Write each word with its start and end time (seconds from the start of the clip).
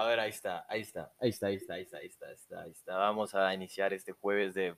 A 0.00 0.06
ver, 0.06 0.18
ahí 0.18 0.30
está, 0.30 0.64
ahí 0.66 0.80
está, 0.80 1.12
ahí 1.18 1.28
está, 1.28 1.48
ahí 1.48 1.56
está, 1.56 1.74
ahí 1.74 1.82
está, 1.82 1.98
ahí 1.98 2.06
está, 2.06 2.62
ahí 2.62 2.70
está. 2.70 2.96
Vamos 2.96 3.34
a 3.34 3.52
iniciar 3.52 3.92
este 3.92 4.12
jueves 4.12 4.54
de, 4.54 4.74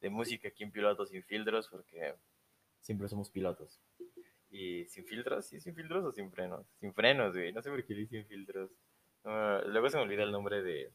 de 0.00 0.08
música 0.08 0.46
aquí 0.46 0.62
en 0.62 0.70
Pilotos 0.70 1.08
sin 1.08 1.24
filtros 1.24 1.66
porque 1.68 2.14
siempre 2.80 3.08
somos 3.08 3.28
pilotos. 3.28 3.80
Y 4.50 4.84
sin 4.84 5.04
filtros, 5.04 5.46
sin 5.46 5.74
filtros 5.74 6.04
o 6.04 6.12
sin 6.12 6.30
frenos. 6.30 6.64
Sin 6.78 6.94
frenos, 6.94 7.34
güey. 7.34 7.52
No 7.52 7.60
sé 7.60 7.70
por 7.70 7.84
qué 7.84 7.92
le 7.92 8.06
sin 8.06 8.24
filtros. 8.24 8.70
luego 9.24 9.90
se 9.90 9.96
me 9.96 10.04
olvida 10.04 10.22
el 10.22 10.30
nombre 10.30 10.62
de, 10.62 10.92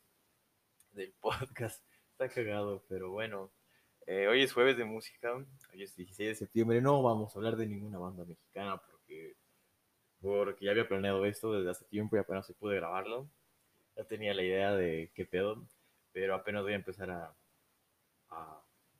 del 0.93 1.13
podcast. 1.19 1.83
Está 2.11 2.29
cagado, 2.29 2.85
pero 2.87 3.11
bueno. 3.11 3.51
Eh, 4.05 4.29
hoy 4.29 4.43
es 4.43 4.53
jueves 4.53 4.77
de 4.77 4.85
música. 4.85 5.33
Hoy 5.73 5.83
es 5.83 5.93
16 5.93 6.29
de 6.29 6.35
septiembre. 6.35 6.79
No 6.79 7.03
vamos 7.03 7.35
a 7.35 7.39
hablar 7.39 7.57
de 7.57 7.67
ninguna 7.67 7.97
banda 7.97 8.23
mexicana 8.23 8.77
porque, 8.77 9.35
porque 10.21 10.63
ya 10.63 10.71
había 10.71 10.87
planeado 10.87 11.25
esto 11.25 11.51
desde 11.51 11.71
hace 11.71 11.83
tiempo 11.83 12.15
y 12.15 12.19
apenas 12.19 12.47
se 12.47 12.53
pude 12.53 12.77
grabarlo. 12.77 13.29
Ya 13.97 14.03
tenía 14.05 14.33
la 14.33 14.43
idea 14.43 14.75
de 14.75 15.11
qué 15.15 15.25
pedo, 15.25 15.61
pero 16.13 16.35
apenas 16.35 16.63
voy 16.63 16.73
a 16.73 16.77
empezar 16.77 17.09
a, 17.11 17.35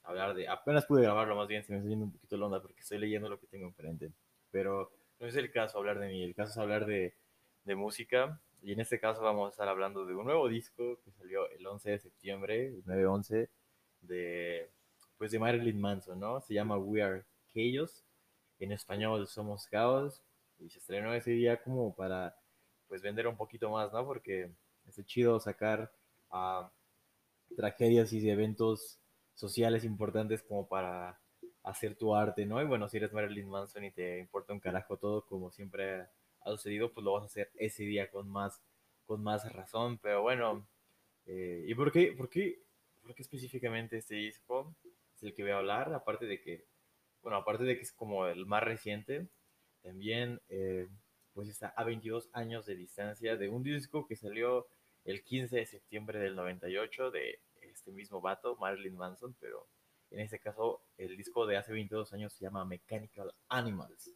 hablar 0.04 0.34
de. 0.34 0.48
Apenas 0.48 0.86
pude 0.86 1.04
grabarlo, 1.04 1.36
más 1.36 1.48
bien 1.48 1.64
se 1.64 1.72
me 1.72 1.78
está 1.78 1.90
yendo 1.90 2.06
un 2.06 2.12
poquito 2.12 2.38
la 2.38 2.46
onda 2.48 2.62
porque 2.62 2.82
estoy 2.82 2.98
leyendo 2.98 3.30
lo 3.30 3.40
que 3.40 3.48
tengo 3.48 3.68
enfrente 3.68 4.12
pero 4.52 4.92
no 5.20 5.28
es 5.28 5.36
el 5.36 5.52
caso 5.52 5.78
hablar 5.78 6.00
de 6.00 6.08
mí, 6.08 6.24
el 6.24 6.36
caso 6.36 6.52
es 6.52 6.58
hablar 6.58 6.86
de, 6.86 7.16
de 7.64 7.76
música. 7.76 8.42
Y 8.64 8.74
en 8.74 8.80
este 8.80 9.00
caso 9.00 9.22
vamos 9.22 9.48
a 9.48 9.52
estar 9.52 9.68
hablando 9.68 10.06
de 10.06 10.16
un 10.16 10.26
nuevo 10.26 10.48
disco 10.50 11.00
que 11.04 11.12
salió 11.12 11.48
el 11.52 11.66
11 11.66 11.92
de 11.92 12.00
septiembre, 12.00 12.68
el 12.68 12.84
9-11, 12.86 13.50
de, 14.02 14.72
pues 15.18 15.32
de 15.32 15.40
Marilyn 15.40 15.80
Manson, 15.80 16.20
¿no? 16.20 16.42
Se 16.42 16.56
llama 16.56 16.78
We 16.78 17.04
Are 17.04 17.24
Chaos, 17.54 18.04
en 18.60 18.72
español 18.72 19.28
Somos 19.28 19.68
Caos, 19.68 20.24
y 20.58 20.70
se 20.70 20.80
estrenó 20.80 21.14
ese 21.14 21.32
día 21.32 21.62
como 21.62 21.96
para, 21.96 22.36
pues, 22.88 23.04
vender 23.04 23.28
un 23.28 23.38
poquito 23.38 23.70
más, 23.70 23.94
¿no? 23.94 24.04
Porque 24.06 24.50
es 24.88 25.06
chido 25.06 25.40
sacar 25.40 25.92
tragedias 27.56 28.12
y 28.14 28.30
eventos 28.30 29.00
sociales 29.34 29.84
importantes 29.84 30.44
como 30.44 30.68
para 30.68 31.20
hacer 31.64 31.96
tu 31.96 32.16
arte, 32.16 32.46
¿no? 32.46 32.62
Y 32.62 32.66
bueno, 32.66 32.88
si 32.88 32.98
eres 32.98 33.14
Marilyn 33.14 33.50
Manson 33.50 33.84
y 33.84 33.92
te 33.92 34.20
importa 34.20 34.54
un 34.54 34.60
carajo 34.60 34.98
todo, 34.98 35.26
como 35.26 35.52
siempre 35.52 36.08
ha 36.42 36.52
sucedido, 36.52 36.94
pues 36.94 37.04
lo 37.04 37.14
vas 37.14 37.24
a 37.24 37.28
hacer 37.28 37.52
ese 37.56 37.84
día 37.84 38.10
con 38.10 38.30
más, 38.30 38.62
con 39.06 39.22
más 39.22 39.52
razón. 39.52 40.00
Pero 40.02 40.22
bueno, 40.22 40.68
eh, 41.26 41.66
¿y 41.68 41.76
por 41.76 41.92
qué, 41.92 42.14
por, 42.14 42.30
qué, 42.30 42.64
por 43.02 43.14
qué 43.14 43.22
específicamente 43.22 43.98
este 43.98 44.16
disco 44.16 44.74
es 45.16 45.24
el 45.24 45.34
que 45.34 45.44
voy 45.44 45.52
a 45.52 45.58
hablar? 45.58 45.94
Aparte 45.94 46.26
de 46.26 46.42
que, 46.42 46.66
bueno, 47.22 47.38
aparte 47.38 47.64
de 47.66 47.76
que 47.76 47.82
es 47.82 47.92
como 47.92 48.26
el 48.28 48.46
más 48.46 48.64
reciente, 48.64 49.28
también 49.82 50.42
eh, 50.50 50.88
pues 51.34 51.50
está 51.50 51.68
a 51.76 51.84
22 51.84 52.30
años 52.34 52.66
de 52.66 52.76
distancia 52.76 53.36
de 53.36 53.50
un 53.50 53.62
disco 53.62 54.08
que 54.08 54.16
salió 54.16 54.68
el 55.08 55.24
15 55.24 55.56
de 55.56 55.66
septiembre 55.66 56.20
del 56.20 56.36
98 56.36 57.12
de 57.12 57.40
este 57.62 57.92
mismo 57.94 58.20
vato, 58.20 58.58
Marilyn 58.58 58.98
Manson, 58.98 59.36
pero 59.40 59.66
en 60.12 60.20
este 60.20 60.38
caso, 60.38 60.82
el 60.98 61.16
disco 61.16 61.46
de 61.46 61.56
hace 61.56 61.72
22 61.72 62.12
años 62.14 62.34
se 62.34 62.44
llama 62.44 62.66
Mechanical 62.66 63.34
Animals. 63.48 64.12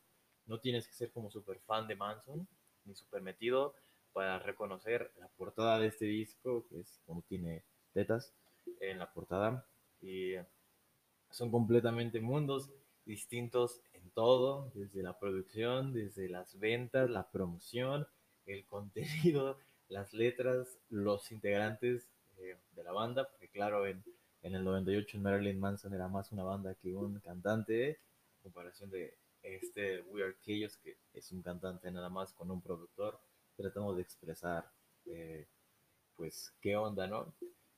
No 0.45 0.59
tienes 0.59 0.87
que 0.87 0.93
ser 0.93 1.11
como 1.11 1.31
super 1.31 1.59
fan 1.61 1.87
de 1.87 1.95
Manson, 1.95 2.45
ni 2.83 2.93
super 2.93 3.21
metido 3.21 3.73
para 4.11 4.39
reconocer 4.39 5.13
la 5.17 5.29
portada 5.29 5.79
de 5.79 5.87
este 5.87 6.05
disco, 6.05 6.67
que 6.67 6.81
es 6.81 7.01
como 7.05 7.21
tiene 7.21 7.63
tetas 7.93 8.33
en 8.81 8.99
la 8.99 9.13
portada. 9.13 9.65
Y 10.01 10.33
son 11.29 11.51
completamente 11.51 12.19
mundos 12.19 12.69
distintos 13.05 13.81
en 13.93 14.11
todo, 14.11 14.71
desde 14.75 15.03
la 15.03 15.17
producción, 15.17 15.93
desde 15.93 16.27
las 16.27 16.59
ventas, 16.59 17.09
la 17.09 17.31
promoción, 17.31 18.05
el 18.45 18.65
contenido, 18.65 19.57
las 19.91 20.13
letras, 20.13 20.79
los 20.89 21.31
integrantes 21.31 22.09
eh, 22.37 22.57
de 22.75 22.83
la 22.83 22.91
banda, 22.91 23.29
porque 23.29 23.49
claro, 23.49 23.85
en 23.85 24.03
en 24.43 24.55
el 24.55 24.63
98 24.63 25.19
Marilyn 25.19 25.59
Manson 25.59 25.93
era 25.93 26.07
más 26.07 26.31
una 26.31 26.43
banda 26.43 26.73
que 26.75 26.95
un 26.95 27.19
cantante, 27.19 27.89
en 27.89 27.97
comparación 28.41 28.89
de 28.89 29.15
este 29.43 30.01
We 30.01 30.23
Are 30.23 30.35
Chaos, 30.41 30.77
que 30.77 30.97
es 31.13 31.31
un 31.31 31.41
cantante 31.41 31.91
nada 31.91 32.09
más 32.09 32.33
con 32.33 32.49
un 32.49 32.61
productor, 32.61 33.19
tratamos 33.55 33.95
de 33.95 34.01
expresar, 34.01 34.71
eh, 35.05 35.47
pues, 36.15 36.53
qué 36.59 36.75
onda, 36.75 37.07
¿no? 37.07 37.33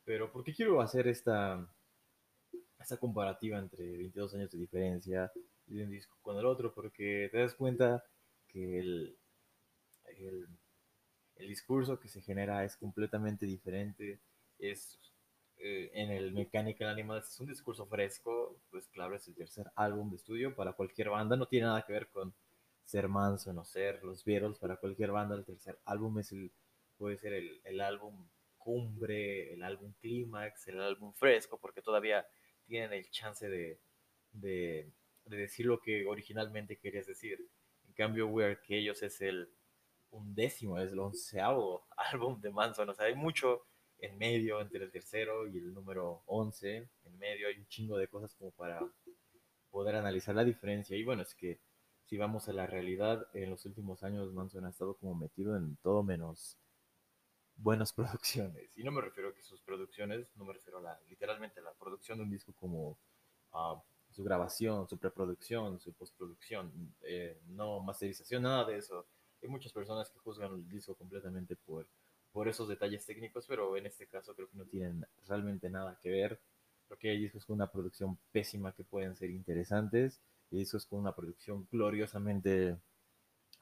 Pero, 0.05 0.31
¿por 0.31 0.43
qué 0.43 0.53
quiero 0.53 0.81
hacer 0.81 1.07
esta, 1.07 1.67
esta 2.79 2.97
comparativa 2.97 3.59
entre 3.59 3.97
22 3.97 4.33
años 4.35 4.51
de 4.51 4.57
diferencia 4.57 5.31
de 5.65 5.83
un 5.83 5.89
disco 5.89 6.17
con 6.21 6.37
el 6.37 6.45
otro? 6.45 6.73
Porque 6.73 7.29
te 7.31 7.39
das 7.39 7.55
cuenta 7.55 8.05
que 8.47 8.79
el, 8.79 9.17
el 11.43 11.49
discurso 11.49 11.99
que 11.99 12.07
se 12.07 12.21
genera 12.21 12.63
es 12.63 12.77
completamente 12.77 13.45
diferente, 13.45 14.19
es 14.59 14.97
eh, 15.57 15.91
en 15.93 16.09
el 16.09 16.31
Mechanical 16.31 16.89
Animals 16.89 17.29
es 17.29 17.39
un 17.39 17.47
discurso 17.47 17.85
fresco, 17.85 18.57
pues 18.71 18.87
claro, 18.87 19.15
es 19.15 19.27
el 19.27 19.35
tercer 19.35 19.69
álbum 19.75 20.09
de 20.09 20.15
estudio 20.15 20.55
para 20.55 20.73
cualquier 20.73 21.09
banda, 21.09 21.35
no 21.35 21.47
tiene 21.47 21.67
nada 21.67 21.83
que 21.85 21.93
ver 21.93 22.07
con 22.07 22.33
ser 22.85 23.07
Manson 23.09 23.57
o 23.57 23.65
ser 23.65 24.03
los 24.03 24.23
Beatles, 24.23 24.57
para 24.57 24.77
cualquier 24.77 25.11
banda 25.11 25.35
el 25.35 25.43
tercer 25.43 25.77
álbum 25.85 26.19
es 26.19 26.31
el, 26.31 26.51
puede 26.97 27.17
ser 27.17 27.33
el, 27.33 27.61
el 27.65 27.81
álbum 27.81 28.25
cumbre, 28.57 29.53
el 29.53 29.63
álbum 29.63 29.93
clímax, 29.99 30.69
el 30.69 30.79
álbum 30.79 31.13
fresco, 31.13 31.59
porque 31.59 31.81
todavía 31.81 32.25
tienen 32.65 32.93
el 32.93 33.09
chance 33.09 33.49
de, 33.49 33.81
de, 34.31 34.89
de, 35.25 35.37
decir 35.37 35.65
lo 35.65 35.81
que 35.81 36.05
originalmente 36.05 36.77
querías 36.77 37.05
decir. 37.05 37.45
En 37.85 37.93
cambio, 37.93 38.27
We 38.27 38.45
Are 38.45 38.59
Chaos 38.65 39.03
es 39.03 39.19
el 39.19 39.49
undécimo, 40.13 40.77
es 40.79 40.91
el 40.91 40.99
onceavo 40.99 41.87
álbum 42.11 42.39
de 42.39 42.51
Manson, 42.51 42.89
o 42.89 42.93
sea, 42.93 43.05
hay 43.07 43.15
mucho 43.15 43.63
en 43.99 44.17
medio, 44.17 44.59
entre 44.59 44.83
el 44.83 44.91
tercero 44.91 45.47
y 45.47 45.57
el 45.57 45.73
número 45.73 46.23
11, 46.25 46.89
en 47.05 47.17
medio 47.17 47.47
hay 47.47 47.57
un 47.57 47.67
chingo 47.67 47.97
de 47.97 48.07
cosas 48.07 48.35
como 48.35 48.51
para 48.51 48.79
poder 49.71 49.95
analizar 49.95 50.35
la 50.35 50.43
diferencia. 50.43 50.97
Y 50.97 51.03
bueno, 51.03 51.21
es 51.21 51.33
que 51.33 51.59
si 52.03 52.17
vamos 52.17 52.49
a 52.49 52.53
la 52.53 52.67
realidad, 52.67 53.27
en 53.33 53.49
los 53.49 53.65
últimos 53.65 54.03
años 54.03 54.33
Manson 54.33 54.65
ha 54.65 54.69
estado 54.69 54.95
como 54.95 55.15
metido 55.15 55.55
en 55.55 55.77
todo 55.77 56.03
menos 56.03 56.57
buenas 57.55 57.93
producciones. 57.93 58.77
Y 58.77 58.83
no 58.83 58.91
me 58.91 59.01
refiero 59.01 59.29
a 59.29 59.33
que 59.33 59.41
sus 59.41 59.61
producciones, 59.61 60.27
no 60.35 60.45
me 60.45 60.53
refiero 60.53 60.79
a 60.79 60.81
la, 60.81 60.99
literalmente 61.09 61.59
a 61.59 61.63
la 61.63 61.73
producción 61.73 62.17
de 62.17 62.25
un 62.25 62.29
disco 62.29 62.53
como 62.53 62.99
uh, 63.53 63.79
su 64.09 64.23
grabación, 64.23 64.87
su 64.87 64.97
preproducción, 64.97 65.79
su 65.79 65.93
postproducción, 65.93 66.93
eh, 67.01 67.41
no 67.47 67.79
masterización, 67.79 68.43
nada 68.43 68.65
de 68.65 68.77
eso. 68.77 69.07
Hay 69.43 69.49
muchas 69.49 69.73
personas 69.73 70.09
que 70.09 70.19
juzgan 70.19 70.53
el 70.53 70.67
disco 70.67 70.95
completamente 70.95 71.55
por 71.55 71.87
por 72.33 72.47
esos 72.49 72.67
detalles 72.67 73.05
técnicos, 73.05 73.45
pero 73.47 73.77
en 73.77 73.85
este 73.85 74.07
caso 74.07 74.35
creo 74.35 74.49
que 74.49 74.57
no 74.57 74.65
tienen 74.65 75.05
realmente 75.27 75.69
nada 75.69 75.99
que 76.01 76.09
ver. 76.09 76.41
Creo 76.87 76.97
que 76.97 77.09
hay 77.11 77.19
discos 77.19 77.45
con 77.45 77.55
una 77.55 77.71
producción 77.71 78.17
pésima 78.31 78.73
que 78.73 78.83
pueden 78.83 79.15
ser 79.15 79.29
interesantes 79.29 80.19
y 80.49 80.57
discos 80.57 80.87
con 80.87 80.99
una 80.99 81.15
producción 81.15 81.67
gloriosamente 81.71 82.79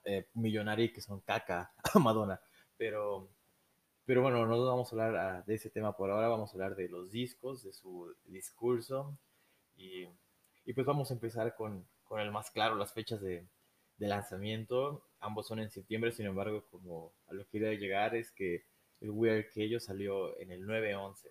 eh, 0.05 0.27
millonaria 0.33 0.85
y 0.85 0.93
que 0.93 1.01
son 1.01 1.19
caca 1.19 1.73
a 1.83 1.83
Madonna. 1.99 2.41
Pero, 2.77 3.29
pero 4.05 4.21
bueno, 4.21 4.45
no 4.45 4.65
vamos 4.65 4.91
a 4.91 4.95
hablar 4.95 5.15
ah, 5.17 5.43
de 5.45 5.55
ese 5.55 5.69
tema 5.69 5.95
por 5.95 6.09
ahora, 6.09 6.29
vamos 6.29 6.49
a 6.49 6.53
hablar 6.53 6.75
de 6.75 6.87
los 6.87 7.11
discos, 7.11 7.63
de 7.63 7.73
su 7.73 8.15
discurso 8.23 9.17
y, 9.75 10.07
y 10.63 10.73
pues 10.73 10.87
vamos 10.87 11.11
a 11.11 11.13
empezar 11.13 11.55
con, 11.55 11.85
con 12.03 12.21
el 12.21 12.31
más 12.31 12.49
claro, 12.51 12.75
las 12.75 12.93
fechas 12.93 13.19
de, 13.21 13.45
de 14.01 14.07
lanzamiento. 14.07 15.03
Ambos 15.19 15.47
son 15.47 15.59
en 15.59 15.69
septiembre, 15.69 16.11
sin 16.11 16.25
embargo, 16.25 16.65
como 16.71 17.13
a 17.27 17.33
lo 17.33 17.43
que 17.45 17.59
quería 17.59 17.73
llegar 17.79 18.15
es 18.15 18.31
que 18.31 18.65
el 18.99 19.11
Weird 19.11 19.51
que 19.53 19.63
ellos 19.63 19.83
salió 19.83 20.37
en 20.39 20.51
el 20.51 20.65
9-11, 20.65 21.29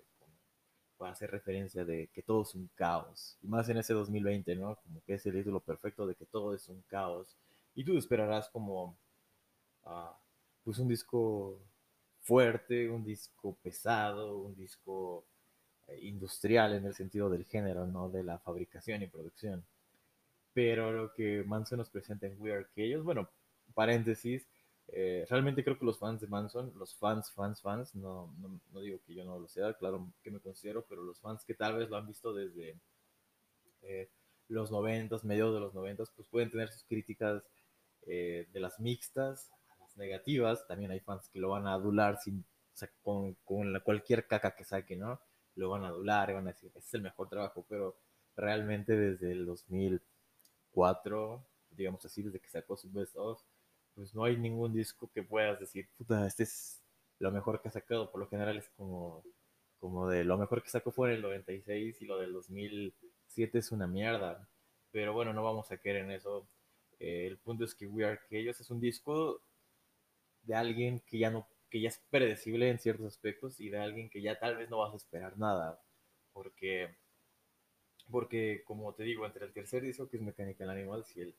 para 0.96 1.12
hacer 1.12 1.30
referencia 1.30 1.84
de 1.84 2.08
que 2.12 2.22
todo 2.22 2.42
es 2.42 2.54
un 2.54 2.70
caos. 2.76 3.36
Y 3.42 3.48
más 3.48 3.68
en 3.68 3.78
ese 3.78 3.92
2020, 3.92 4.54
¿no? 4.54 4.76
Como 4.76 5.02
que 5.04 5.14
es 5.14 5.26
el 5.26 5.32
título 5.32 5.58
perfecto 5.60 6.06
de 6.06 6.14
que 6.14 6.26
todo 6.26 6.54
es 6.54 6.68
un 6.68 6.82
caos. 6.82 7.36
Y 7.74 7.84
tú 7.84 7.98
esperarás 7.98 8.48
como, 8.50 8.96
uh, 9.84 10.12
pues 10.62 10.78
un 10.78 10.86
disco 10.86 11.58
fuerte, 12.20 12.88
un 12.88 13.02
disco 13.02 13.56
pesado, 13.62 14.36
un 14.36 14.54
disco 14.54 15.24
eh, 15.88 15.98
industrial 16.02 16.74
en 16.74 16.84
el 16.84 16.94
sentido 16.94 17.30
del 17.30 17.46
género, 17.46 17.86
¿no? 17.86 18.10
De 18.10 18.22
la 18.22 18.38
fabricación 18.38 19.02
y 19.02 19.08
producción. 19.08 19.64
Pero 20.52 20.90
lo 20.92 21.12
que 21.12 21.44
Manson 21.44 21.78
nos 21.78 21.90
presenta 21.90 22.26
en 22.26 22.40
We 22.40 22.52
Are 22.52 22.66
Chaos, 22.74 23.04
bueno, 23.04 23.30
paréntesis, 23.74 24.46
eh, 24.88 25.24
realmente 25.28 25.62
creo 25.62 25.78
que 25.78 25.84
los 25.84 25.98
fans 25.98 26.20
de 26.20 26.26
Manson, 26.26 26.72
los 26.76 26.96
fans, 26.96 27.30
fans, 27.30 27.60
fans, 27.60 27.94
no, 27.94 28.34
no, 28.38 28.60
no, 28.72 28.80
digo 28.80 28.98
que 29.06 29.14
yo 29.14 29.24
no 29.24 29.38
lo 29.38 29.46
sea, 29.46 29.74
claro 29.74 30.12
que 30.22 30.32
me 30.32 30.40
considero, 30.40 30.84
pero 30.88 31.02
los 31.02 31.20
fans 31.20 31.44
que 31.44 31.54
tal 31.54 31.76
vez 31.76 31.88
lo 31.88 31.96
han 31.96 32.08
visto 32.08 32.34
desde 32.34 32.76
eh, 33.82 34.10
los 34.48 34.72
noventas, 34.72 35.24
mediados 35.24 35.54
de 35.54 35.60
los 35.60 35.74
noventas, 35.74 36.10
pues 36.16 36.26
pueden 36.28 36.50
tener 36.50 36.70
sus 36.72 36.82
críticas 36.84 37.44
eh, 38.06 38.48
de 38.52 38.60
las 38.60 38.80
mixtas 38.80 39.52
las 39.80 39.96
negativas. 39.96 40.66
También 40.66 40.90
hay 40.90 41.00
fans 41.00 41.28
que 41.28 41.38
lo 41.38 41.50
van 41.50 41.66
a 41.66 41.74
adular 41.74 42.18
sin, 42.18 42.44
con, 43.02 43.34
con 43.44 43.78
cualquier 43.84 44.26
caca 44.26 44.56
que 44.56 44.64
saque, 44.64 44.96
¿no? 44.96 45.20
Lo 45.54 45.70
van 45.70 45.84
a 45.84 45.88
adular 45.88 46.30
y 46.30 46.34
van 46.34 46.48
a 46.48 46.52
decir, 46.52 46.72
es 46.74 46.94
el 46.94 47.02
mejor 47.02 47.28
trabajo, 47.28 47.64
pero 47.68 47.96
realmente 48.36 48.96
desde 48.96 49.32
el 49.32 49.46
2000 49.46 50.02
cuatro, 50.72 51.44
digamos 51.70 52.04
así, 52.04 52.22
desde 52.22 52.40
que 52.40 52.48
sacó 52.48 52.76
su 52.76 52.90
Best 52.90 53.16
Of, 53.16 53.42
pues 53.94 54.14
no 54.14 54.24
hay 54.24 54.36
ningún 54.36 54.72
disco 54.72 55.10
que 55.12 55.22
puedas 55.22 55.58
decir, 55.60 55.88
puta, 55.96 56.26
este 56.26 56.44
es 56.44 56.82
lo 57.18 57.30
mejor 57.30 57.60
que 57.60 57.68
ha 57.68 57.72
sacado. 57.72 58.10
Por 58.10 58.20
lo 58.20 58.28
general 58.28 58.56
es 58.56 58.68
como, 58.70 59.22
como 59.78 60.08
de 60.08 60.24
lo 60.24 60.38
mejor 60.38 60.62
que 60.62 60.70
sacó 60.70 60.90
fue 60.92 61.10
en 61.10 61.16
el 61.16 61.22
96 61.22 62.00
y 62.02 62.06
lo 62.06 62.18
del 62.18 62.32
2007 62.32 63.58
es 63.58 63.72
una 63.72 63.86
mierda. 63.86 64.48
Pero 64.90 65.12
bueno, 65.12 65.32
no 65.32 65.42
vamos 65.44 65.70
a 65.70 65.78
caer 65.78 65.96
en 65.96 66.10
eso. 66.12 66.48
Eh, 66.98 67.26
el 67.26 67.38
punto 67.38 67.64
es 67.64 67.74
que 67.74 67.86
We 67.86 68.04
Are 68.04 68.20
Chaos 68.30 68.60
es 68.60 68.70
un 68.70 68.80
disco 68.80 69.42
de 70.42 70.54
alguien 70.54 71.00
que 71.00 71.18
ya 71.18 71.30
no 71.30 71.46
que 71.70 71.80
ya 71.80 71.88
es 71.88 72.02
predecible 72.10 72.68
en 72.68 72.80
ciertos 72.80 73.06
aspectos 73.06 73.60
y 73.60 73.70
de 73.70 73.78
alguien 73.78 74.10
que 74.10 74.20
ya 74.20 74.38
tal 74.38 74.56
vez 74.56 74.68
no 74.70 74.78
vas 74.78 74.92
a 74.92 74.96
esperar 74.96 75.38
nada 75.38 75.80
porque 76.32 76.96
porque 78.10 78.62
como 78.64 78.94
te 78.94 79.04
digo 79.04 79.26
entre 79.26 79.46
el 79.46 79.52
tercer 79.52 79.82
disco 79.82 80.08
que 80.08 80.16
es 80.16 80.22
Mechanical 80.22 80.70
Animals 80.70 81.16
y 81.16 81.22
el 81.22 81.34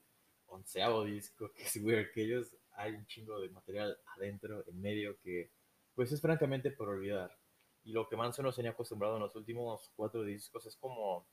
onceavo 0.48 1.04
disco 1.06 1.52
que 1.56 1.64
es 1.64 1.76
We 1.78 1.98
Are 1.98 2.12
Chaos 2.14 2.56
hay 2.74 2.94
un 2.94 3.06
chingo 3.06 3.40
de 3.40 3.50
material 3.50 3.98
adentro 4.16 4.64
en 4.68 4.82
medio 4.82 5.20
que 5.22 5.52
pues 5.94 6.12
es 6.12 6.22
francamente 6.22 6.72
por 6.72 6.90
olvidar. 6.90 7.38
Y 7.84 7.92
lo 7.92 8.08
que 8.08 8.16
Manson 8.16 8.46
nos 8.46 8.56
tenía 8.56 8.72
acostumbrado 8.72 9.16
en 9.16 9.24
los 9.24 9.36
últimos 9.36 9.92
cuatro 9.96 10.24
discos 10.24 10.66
es 10.66 10.76
como 10.76 11.26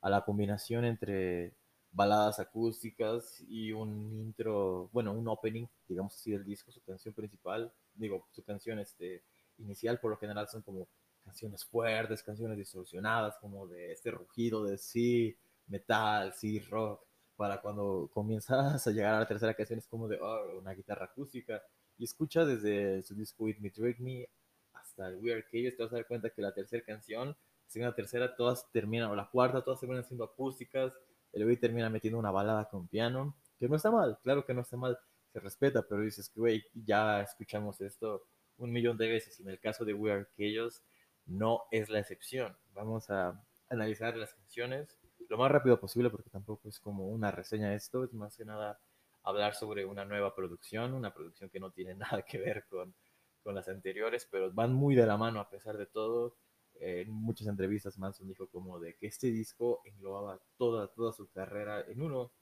a 0.00 0.10
la 0.10 0.24
combinación 0.24 0.84
entre 0.84 1.54
baladas 1.90 2.40
acústicas 2.40 3.42
y 3.48 3.72
un 3.72 4.12
intro, 4.12 4.90
bueno, 4.92 5.12
un 5.12 5.26
opening, 5.28 5.66
digamos 5.88 6.14
así, 6.14 6.32
del 6.32 6.44
disco, 6.44 6.72
su 6.72 6.82
canción 6.82 7.14
principal, 7.14 7.72
digo, 7.94 8.26
su 8.32 8.42
canción 8.42 8.78
este, 8.80 9.22
inicial, 9.58 10.00
por 10.00 10.10
lo 10.10 10.18
general 10.18 10.48
son 10.48 10.62
como 10.62 10.88
canciones 11.24 11.64
fuertes, 11.64 12.22
canciones 12.22 12.56
distorsionadas, 12.56 13.36
como 13.38 13.66
de 13.66 13.92
este 13.92 14.10
rugido 14.10 14.64
de 14.64 14.78
sí, 14.78 15.36
metal, 15.66 16.32
sí, 16.34 16.60
rock, 16.60 17.02
para 17.36 17.60
cuando 17.60 18.08
comienzas 18.12 18.86
a 18.86 18.90
llegar 18.90 19.14
a 19.14 19.20
la 19.20 19.26
tercera 19.26 19.54
canción 19.54 19.78
es 19.78 19.88
como 19.88 20.06
de 20.06 20.18
oh, 20.20 20.58
una 20.58 20.72
guitarra 20.72 21.06
acústica, 21.06 21.62
y 21.98 22.04
escucha 22.04 22.44
desde 22.44 23.02
su 23.02 23.14
disco 23.14 23.44
With 23.44 23.58
Me, 23.58 23.70
Drake 23.70 24.00
Me, 24.00 24.28
hasta 24.74 25.08
el 25.08 25.16
Weird 25.16 25.44
Chaos, 25.50 25.76
te 25.76 25.82
vas 25.82 25.92
a 25.92 25.96
dar 25.96 26.06
cuenta 26.06 26.30
que 26.30 26.42
la 26.42 26.52
tercera 26.52 26.84
canción, 26.84 27.36
segunda, 27.66 27.94
tercera, 27.94 28.36
todas 28.36 28.70
terminan, 28.70 29.10
o 29.10 29.16
la 29.16 29.28
cuarta, 29.28 29.62
todas 29.62 29.80
terminan 29.80 30.04
siendo 30.04 30.24
acústicas, 30.24 30.92
el 31.32 31.44
güey 31.44 31.56
termina 31.56 31.88
metiendo 31.88 32.18
una 32.18 32.30
balada 32.30 32.68
con 32.68 32.86
piano, 32.86 33.34
que 33.58 33.68
no 33.68 33.76
está 33.76 33.90
mal, 33.90 34.18
claro 34.22 34.44
que 34.44 34.54
no 34.54 34.60
está 34.60 34.76
mal, 34.76 34.98
se 35.32 35.40
respeta, 35.40 35.82
pero 35.82 36.02
dices 36.02 36.28
que, 36.28 36.40
güey, 36.40 36.64
ya 36.74 37.22
escuchamos 37.22 37.80
esto 37.80 38.26
un 38.58 38.70
millón 38.70 38.96
de 38.96 39.08
veces, 39.08 39.40
en 39.40 39.48
el 39.48 39.58
caso 39.58 39.84
de 39.84 39.94
We 39.94 40.12
Are 40.12 40.26
Chaos 40.36 40.82
no 41.26 41.64
es 41.70 41.88
la 41.88 42.00
excepción. 42.00 42.56
Vamos 42.74 43.10
a 43.10 43.42
analizar 43.68 44.16
las 44.16 44.34
canciones 44.34 44.98
lo 45.28 45.38
más 45.38 45.50
rápido 45.50 45.80
posible, 45.80 46.10
porque 46.10 46.28
tampoco 46.28 46.68
es 46.68 46.78
como 46.78 47.08
una 47.08 47.30
reseña 47.30 47.74
esto, 47.74 48.04
es 48.04 48.12
más 48.12 48.36
que 48.36 48.44
nada 48.44 48.78
hablar 49.22 49.54
sobre 49.54 49.86
una 49.86 50.04
nueva 50.04 50.34
producción, 50.34 50.92
una 50.92 51.14
producción 51.14 51.48
que 51.48 51.60
no 51.60 51.70
tiene 51.70 51.94
nada 51.94 52.22
que 52.22 52.38
ver 52.38 52.66
con, 52.68 52.94
con 53.42 53.54
las 53.54 53.68
anteriores, 53.68 54.28
pero 54.30 54.52
van 54.52 54.72
muy 54.72 54.94
de 54.94 55.06
la 55.06 55.16
mano 55.16 55.40
a 55.40 55.48
pesar 55.48 55.78
de 55.78 55.86
todo 55.86 56.36
en 56.80 57.10
muchas 57.10 57.46
entrevistas 57.46 57.98
Manson 57.98 58.28
dijo 58.28 58.48
como 58.48 58.78
de 58.80 58.94
que 58.96 59.06
este 59.06 59.28
disco 59.28 59.80
englobaba 59.84 60.40
toda, 60.56 60.88
toda 60.88 61.12
su 61.12 61.28
carrera 61.28 61.80
en 61.88 62.02
uno. 62.02 62.32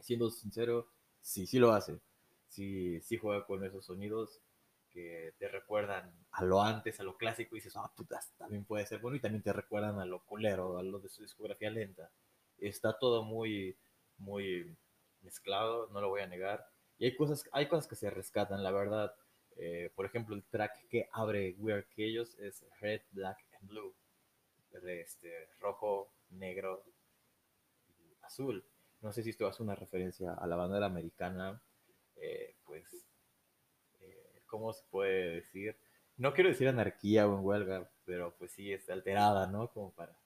Siendo 0.00 0.30
sincero, 0.30 0.88
sí, 1.20 1.46
sí 1.46 1.58
lo 1.58 1.72
hace. 1.72 2.00
Sí, 2.48 3.00
sí 3.00 3.16
juega 3.16 3.46
con 3.46 3.64
esos 3.64 3.86
sonidos 3.86 4.40
que 4.94 5.34
te 5.38 5.48
recuerdan 5.48 6.14
a 6.30 6.44
lo 6.44 6.62
antes, 6.62 7.00
a 7.00 7.02
lo 7.02 7.16
clásico, 7.16 7.56
y 7.56 7.58
dices, 7.58 7.76
ah, 7.76 7.92
putas, 7.94 8.32
también 8.38 8.64
puede 8.64 8.86
ser 8.86 9.00
bueno, 9.00 9.16
y 9.16 9.20
también 9.20 9.42
te 9.42 9.52
recuerdan 9.52 9.98
a 9.98 10.06
lo 10.06 10.24
culero, 10.24 10.78
a 10.78 10.82
lo 10.84 11.00
de 11.00 11.08
su 11.08 11.22
discografía 11.22 11.68
lenta. 11.68 12.10
Está 12.58 12.96
todo 12.96 13.24
muy, 13.24 13.76
muy 14.18 14.76
mezclado, 15.22 15.88
no 15.88 16.00
lo 16.00 16.10
voy 16.10 16.20
a 16.20 16.28
negar. 16.28 16.64
Y 16.96 17.06
hay 17.06 17.16
cosas, 17.16 17.44
hay 17.52 17.66
cosas 17.66 17.88
que 17.88 17.96
se 17.96 18.08
rescatan, 18.08 18.62
la 18.62 18.70
verdad. 18.70 19.14
Eh, 19.56 19.90
por 19.96 20.06
ejemplo, 20.06 20.36
el 20.36 20.44
track 20.44 20.86
que 20.88 21.08
abre 21.12 21.56
We 21.58 21.72
Are 21.72 21.86
Chaos 21.96 22.38
es 22.38 22.64
Red, 22.80 23.02
Black 23.10 23.38
and 23.58 23.68
Blue. 23.68 23.94
Este, 24.86 25.48
rojo, 25.58 26.12
negro 26.30 26.84
azul. 28.22 28.64
No 29.00 29.12
sé 29.12 29.22
si 29.22 29.30
esto 29.30 29.46
hace 29.46 29.62
una 29.62 29.74
referencia 29.74 30.34
a 30.34 30.46
la 30.46 30.56
bandera 30.56 30.86
americana. 30.86 31.60
Eh, 32.16 32.54
pues, 32.64 33.04
¿cómo 34.54 34.72
se 34.72 34.84
puede 34.88 35.40
decir? 35.40 35.76
No 36.16 36.32
quiero 36.32 36.48
decir 36.48 36.68
anarquía 36.68 37.26
o 37.26 37.36
en 37.36 37.44
huelga, 37.44 37.90
pero 38.04 38.36
pues 38.38 38.52
sí, 38.52 38.72
está 38.72 38.92
alterada, 38.92 39.48
¿no? 39.48 39.68
Como 39.72 39.92
para, 39.94 40.16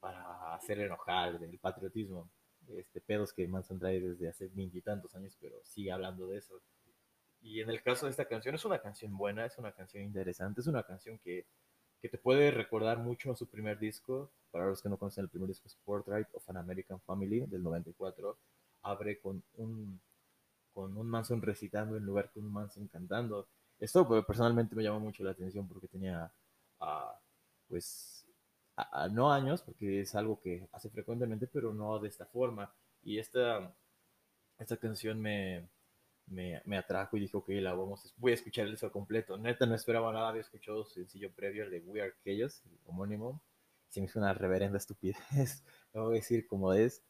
para 0.00 0.54
hacer 0.54 0.80
enojar 0.80 1.42
el 1.42 1.58
patriotismo. 1.58 2.28
Este, 2.68 3.00
pedos 3.00 3.32
que 3.32 3.48
Manson 3.48 3.78
trae 3.78 4.00
desde 4.00 4.28
hace 4.28 4.48
veintitantos 4.48 5.14
años, 5.14 5.34
pero 5.40 5.64
sigue 5.64 5.90
hablando 5.90 6.26
de 6.26 6.36
eso. 6.36 6.60
Y 7.40 7.62
en 7.62 7.70
el 7.70 7.82
caso 7.82 8.04
de 8.04 8.10
esta 8.10 8.26
canción, 8.26 8.54
es 8.54 8.66
una 8.66 8.80
canción 8.80 9.16
buena, 9.16 9.46
es 9.46 9.56
una 9.56 9.72
canción 9.72 10.02
interesante, 10.02 10.60
es 10.60 10.66
una 10.66 10.82
canción 10.82 11.18
que, 11.18 11.46
que 12.02 12.10
te 12.10 12.18
puede 12.18 12.50
recordar 12.50 12.98
mucho 12.98 13.32
a 13.32 13.36
su 13.36 13.46
primer 13.46 13.78
disco. 13.78 14.30
Para 14.50 14.66
los 14.66 14.82
que 14.82 14.90
no 14.90 14.98
conocen 14.98 15.24
el 15.24 15.30
primer 15.30 15.48
disco, 15.48 15.68
es 15.68 15.76
Portrait 15.86 16.28
of 16.34 16.50
an 16.50 16.58
American 16.58 17.00
Family 17.00 17.46
del 17.46 17.62
94. 17.62 18.36
Abre 18.82 19.18
con 19.20 19.42
un, 19.54 19.98
con 20.74 20.96
un 20.96 21.08
Manson 21.08 21.40
recitando 21.40 21.96
en 21.96 22.04
lugar 22.04 22.30
con 22.32 22.44
un 22.44 22.52
Manson 22.52 22.88
cantando. 22.88 23.48
Esto 23.78 24.06
pues, 24.06 24.24
personalmente 24.24 24.74
me 24.74 24.82
llamó 24.82 25.00
mucho 25.00 25.24
la 25.24 25.30
atención 25.30 25.66
porque 25.68 25.88
tenía, 25.88 26.30
uh, 26.80 27.16
pues, 27.68 28.26
no 29.12 29.32
años, 29.32 29.62
porque 29.62 30.00
es 30.00 30.14
algo 30.14 30.40
que 30.40 30.68
hace 30.72 30.90
frecuentemente, 30.90 31.46
pero 31.46 31.72
no 31.72 31.98
de 31.98 32.08
esta 32.08 32.26
forma. 32.26 32.74
Y 33.02 33.18
esta, 33.18 33.74
esta 34.58 34.76
canción 34.76 35.20
me, 35.20 35.68
me, 36.26 36.60
me, 36.64 36.76
atrajo 36.76 37.16
y 37.16 37.20
dije, 37.20 37.36
ok, 37.36 37.48
la 37.50 37.74
vamos, 37.74 38.12
voy 38.16 38.32
a 38.32 38.34
escuchar 38.34 38.66
el 38.66 38.78
completo. 38.90 39.36
Neta, 39.38 39.66
no 39.66 39.74
esperaba 39.74 40.12
nada, 40.12 40.28
había 40.28 40.40
escuchado 40.42 40.84
su 40.84 40.94
sencillo 40.94 41.32
previo, 41.32 41.64
el 41.64 41.70
de 41.70 41.80
We 41.80 42.02
Are 42.02 42.14
Chaos, 42.24 42.62
el 42.66 42.78
homónimo. 42.86 43.42
Se 43.88 44.00
me 44.00 44.06
hizo 44.06 44.18
una 44.18 44.34
reverenda 44.34 44.78
estupidez, 44.78 45.62
no 45.94 46.04
voy 46.04 46.14
a 46.14 46.20
decir 46.20 46.46
cómo 46.48 46.72
es. 46.72 47.02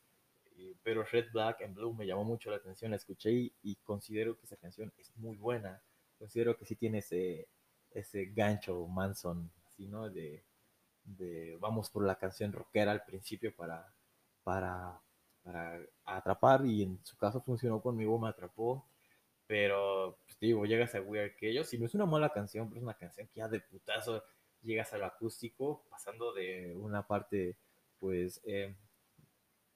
Pero 0.82 1.04
Red, 1.04 1.32
Black 1.32 1.62
and 1.62 1.74
Blue 1.74 1.94
me 1.94 2.06
llamó 2.06 2.24
mucho 2.24 2.50
la 2.50 2.56
atención, 2.56 2.90
la 2.90 2.96
escuché 2.96 3.30
y, 3.32 3.54
y 3.62 3.76
considero 3.76 4.38
que 4.38 4.46
esa 4.46 4.56
canción 4.56 4.92
es 4.98 5.14
muy 5.16 5.36
buena. 5.36 5.82
Considero 6.18 6.56
que 6.56 6.64
sí 6.64 6.76
tiene 6.76 6.98
ese, 6.98 7.48
ese 7.90 8.26
gancho 8.26 8.86
Manson, 8.86 9.50
así, 9.66 9.86
¿no? 9.86 10.10
De, 10.10 10.44
de 11.04 11.56
vamos 11.60 11.90
por 11.90 12.04
la 12.04 12.16
canción 12.16 12.52
rockera 12.52 12.92
al 12.92 13.04
principio 13.04 13.54
para, 13.54 13.94
para, 14.42 15.00
para 15.42 15.80
atrapar 16.04 16.64
y 16.66 16.82
en 16.82 17.00
su 17.04 17.16
caso 17.16 17.40
funcionó 17.40 17.80
conmigo, 17.80 18.18
me 18.18 18.28
atrapó 18.28 18.86
pero, 19.46 20.18
pues 20.24 20.38
digo, 20.40 20.64
llegas 20.64 20.94
a 20.94 21.00
Weird 21.00 21.34
ellos 21.40 21.72
y 21.74 21.78
no 21.78 21.86
es 21.86 21.94
una 21.94 22.06
mala 22.06 22.30
canción, 22.30 22.68
pero 22.68 22.78
es 22.78 22.84
una 22.84 22.94
canción 22.94 23.28
que 23.28 23.40
ya 23.40 23.48
de 23.48 23.60
putazo 23.60 24.24
llegas 24.62 24.92
al 24.94 25.04
acústico, 25.04 25.84
pasando 25.90 26.32
de 26.32 26.74
una 26.74 27.06
parte, 27.06 27.58
pues, 27.98 28.40
eh, 28.44 28.74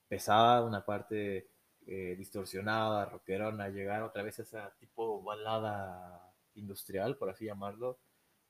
pesada, 0.09 0.65
una 0.65 0.85
parte 0.85 1.49
eh, 1.87 2.15
distorsionada, 2.17 3.07
rockerona, 3.07 3.69
llegar 3.69 4.03
otra 4.03 4.23
vez 4.23 4.39
a 4.39 4.43
esa 4.43 4.75
tipo 4.79 5.23
balada 5.23 6.33
industrial, 6.55 7.17
por 7.17 7.31
así 7.31 7.45
llamarlo, 7.47 7.99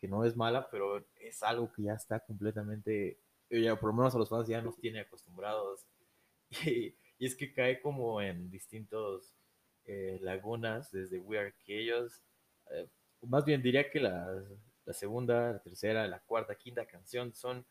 que 0.01 0.09
no 0.09 0.25
es 0.25 0.37
mala, 0.37 0.69
pero 0.71 1.05
es 1.21 1.43
algo 1.43 1.73
que 1.73 1.85
ya 1.85 1.95
está 1.95 2.21
completamente, 2.21 3.19
ya 3.51 3.77
por 3.77 3.91
lo 3.91 3.97
menos 3.97 4.15
a 4.15 4.19
los 4.19 4.29
fans 4.29 4.49
ya 4.49 4.63
nos 4.63 4.79
tiene 4.79 5.01
acostumbrados. 5.01 5.87
Y, 6.65 6.95
y 7.19 7.27
es 7.27 7.35
que 7.35 7.53
cae 7.53 7.79
como 7.83 8.23
en 8.23 8.51
distintos 8.51 9.35
eh, 9.85 10.19
lagunas 10.23 10.93
desde 10.93 11.19
We 11.19 11.39
Are 11.39 11.55
Chaos. 11.67 12.23
Eh, 12.71 12.87
más 13.23 13.45
bien 13.45 13.63
diría 13.63 13.91
que 13.91 14.01
la, 14.01 14.43
la, 14.85 14.93
segunda, 14.93 15.53
la 15.53 15.59
tercera, 15.59 16.07
la 16.07 16.21
cuarta, 16.21 16.55
quinta 16.55 16.87
canción 16.87 17.35
son 17.35 17.65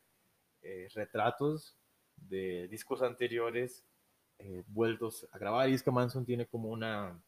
eh, 0.62 0.88
retratos 0.94 1.76
de 2.18 2.68
discos 2.68 3.02
anteriores 3.02 3.84
vueltos 4.68 5.28
a 5.32 5.38
grabar. 5.38 5.70
Y 5.70 5.74
es 5.74 5.88
Manson 5.88 6.26
tiene 6.26 6.46
como 6.46 6.70
una, 6.70 7.20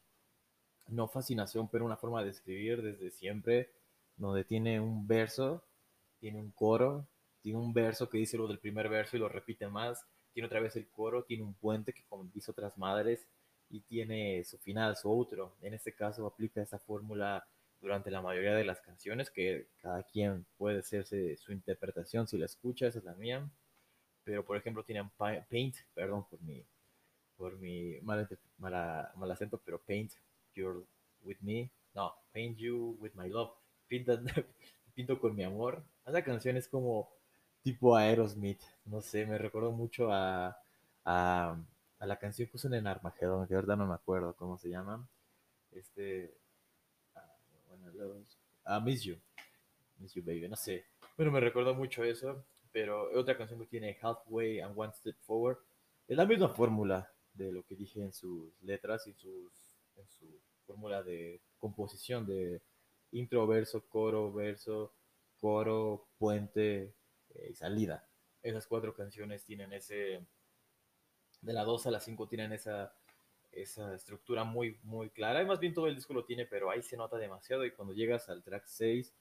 no 0.87 1.07
fascinación, 1.07 1.67
pero 1.69 1.85
una 1.85 1.97
forma 1.97 2.23
de 2.23 2.29
escribir 2.29 2.81
desde 2.81 3.11
siempre, 3.11 3.71
donde 4.17 4.43
tiene 4.43 4.79
un 4.79 5.07
verso, 5.07 5.63
tiene 6.19 6.39
un 6.39 6.51
coro, 6.51 7.07
tiene 7.41 7.59
un 7.59 7.73
verso 7.73 8.09
que 8.09 8.17
dice 8.17 8.37
lo 8.37 8.47
del 8.47 8.59
primer 8.59 8.89
verso 8.89 9.15
y 9.15 9.19
lo 9.19 9.29
repite 9.29 9.67
más, 9.67 10.05
tiene 10.33 10.47
otra 10.47 10.59
vez 10.59 10.75
el 10.75 10.87
coro, 10.89 11.23
tiene 11.23 11.43
un 11.43 11.53
puente 11.53 11.93
que 11.93 12.03
como 12.03 12.25
dice 12.25 12.51
otras 12.51 12.77
madres, 12.77 13.27
y 13.69 13.81
tiene 13.81 14.43
su 14.43 14.57
final, 14.57 14.95
su 14.97 15.09
outro. 15.09 15.55
En 15.61 15.73
este 15.73 15.93
caso 15.93 16.25
aplica 16.25 16.61
esa 16.61 16.79
fórmula 16.79 17.47
durante 17.79 18.11
la 18.11 18.21
mayoría 18.21 18.55
de 18.55 18.65
las 18.65 18.81
canciones, 18.81 19.29
que 19.29 19.67
cada 19.81 20.03
quien 20.03 20.45
puede 20.57 20.79
hacerse 20.79 21.37
su 21.37 21.51
interpretación 21.53 22.27
si 22.27 22.37
la 22.37 22.45
escucha, 22.45 22.87
esa 22.87 22.99
es 22.99 23.05
la 23.05 23.13
mía. 23.13 23.49
Pero 24.29 24.45
por 24.45 24.57
ejemplo 24.57 24.83
tienen 24.83 25.09
Paint, 25.17 25.75
perdón 25.95 26.23
por 26.29 26.39
mi, 26.41 26.63
por 27.35 27.57
mi 27.57 27.99
mal, 28.01 28.27
mal 28.59 29.31
acento, 29.31 29.59
pero 29.65 29.79
Paint 29.79 30.11
You're 30.53 30.83
With 31.23 31.37
Me, 31.41 31.71
no, 31.95 32.13
Paint 32.31 32.57
You 32.57 32.95
With 32.99 33.13
My 33.15 33.27
Love, 33.27 33.53
pinto, 33.87 34.19
pinto 34.93 35.19
con 35.19 35.35
mi 35.35 35.43
amor. 35.43 35.81
Esa 36.05 36.23
canción 36.23 36.57
es 36.57 36.67
como 36.67 37.09
tipo 37.63 37.95
Aerosmith, 37.95 38.61
no 38.85 39.01
sé, 39.01 39.25
me 39.25 39.39
recuerdo 39.39 39.71
mucho 39.71 40.11
a, 40.11 40.61
a 41.05 41.57
a 41.99 42.05
la 42.05 42.17
canción 42.17 42.47
que 42.47 42.57
usan 42.57 42.73
en 42.73 42.87
Armagedón, 42.87 43.47
que 43.47 43.55
verdad 43.55 43.75
no 43.77 43.85
me 43.85 43.93
acuerdo 43.93 44.33
cómo 44.33 44.57
se 44.57 44.69
llama. 44.69 45.07
Este. 45.71 46.33
Ah, 48.65 48.79
Miss 48.79 49.03
You. 49.03 49.17
Miss 49.97 50.13
You 50.13 50.23
Baby, 50.23 50.47
no 50.47 50.55
sé. 50.55 50.85
Bueno, 51.17 51.31
me 51.31 51.39
recuerda 51.39 51.73
mucho 51.73 52.03
eso, 52.03 52.43
pero 52.71 53.09
otra 53.17 53.37
canción 53.37 53.59
que 53.59 53.67
tiene 53.67 53.97
Halfway 54.01 54.59
and 54.59 54.77
One 54.77 54.93
Step 54.93 55.15
Forward 55.21 55.57
es 56.07 56.17
la 56.17 56.25
misma 56.25 56.49
fórmula 56.49 57.11
de 57.33 57.51
lo 57.51 57.63
que 57.63 57.75
dije 57.75 58.01
en 58.01 58.13
sus 58.13 58.51
letras 58.61 59.07
y 59.07 59.13
sus, 59.13 59.51
en 59.95 60.07
su 60.09 60.25
fórmula 60.65 61.03
de 61.03 61.41
composición 61.57 62.25
de 62.25 62.61
intro, 63.11 63.47
verso, 63.47 63.83
coro, 63.87 64.31
verso, 64.31 64.93
coro, 65.39 66.07
puente 66.17 66.93
eh, 67.33 67.47
y 67.51 67.55
salida. 67.55 68.07
Esas 68.41 68.67
cuatro 68.67 68.93
canciones 68.93 69.43
tienen 69.43 69.73
ese, 69.73 70.25
de 71.41 71.53
la 71.53 71.63
2 71.63 71.87
a 71.87 71.91
la 71.91 71.99
5 71.99 72.27
tienen 72.27 72.53
esa, 72.53 72.93
esa 73.51 73.95
estructura 73.95 74.43
muy, 74.43 74.79
muy 74.83 75.09
clara. 75.09 75.41
Y 75.41 75.45
más 75.45 75.59
bien 75.59 75.73
todo 75.73 75.87
el 75.87 75.95
disco 75.95 76.13
lo 76.13 76.25
tiene, 76.25 76.45
pero 76.45 76.69
ahí 76.69 76.81
se 76.81 76.97
nota 76.97 77.17
demasiado. 77.17 77.65
Y 77.65 77.71
cuando 77.71 77.93
llegas 77.93 78.29
al 78.29 78.43
track 78.43 78.65
6, 78.65 79.13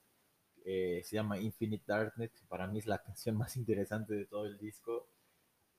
eh, 0.65 1.01
se 1.03 1.15
llama 1.15 1.39
Infinite 1.39 1.83
Darkness, 1.85 2.31
que 2.31 2.45
para 2.47 2.67
mí 2.67 2.79
es 2.79 2.87
la 2.87 2.97
canción 3.03 3.35
más 3.37 3.57
interesante 3.57 4.13
de 4.13 4.25
todo 4.25 4.45
el 4.45 4.57
disco. 4.57 5.07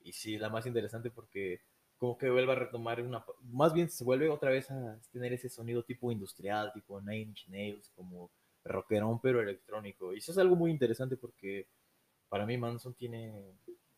Y 0.03 0.13
sí, 0.13 0.39
la 0.39 0.49
más 0.49 0.67
interesante 0.67 1.11
porque 1.11 1.61
como 1.99 2.17
que 2.17 2.31
vuelve 2.31 2.53
a 2.53 2.57
retomar 2.57 3.03
una, 3.03 3.25
más 3.43 3.75
bien 3.75 3.91
se 3.91 4.05
vuelve 4.05 4.31
otra 4.31 4.51
vez 4.51 4.71
a 4.71 4.99
tener 5.13 5.35
ese 5.35 5.51
sonido 5.51 5.83
tipo 5.83 6.11
industrial, 6.11 6.73
tipo 6.73 6.99
Nine 7.01 7.19
Inch 7.19 7.49
Nails, 7.49 7.91
como 7.95 8.31
rockerón 8.65 9.21
pero 9.21 9.43
electrónico. 9.43 10.15
Y 10.15 10.19
eso 10.19 10.33
es 10.33 10.39
algo 10.39 10.57
muy 10.57 10.71
interesante 10.71 11.17
porque 11.17 11.67
para 12.31 12.47
mí 12.47 12.57
Manson 12.57 12.95
tiene, 12.95 13.53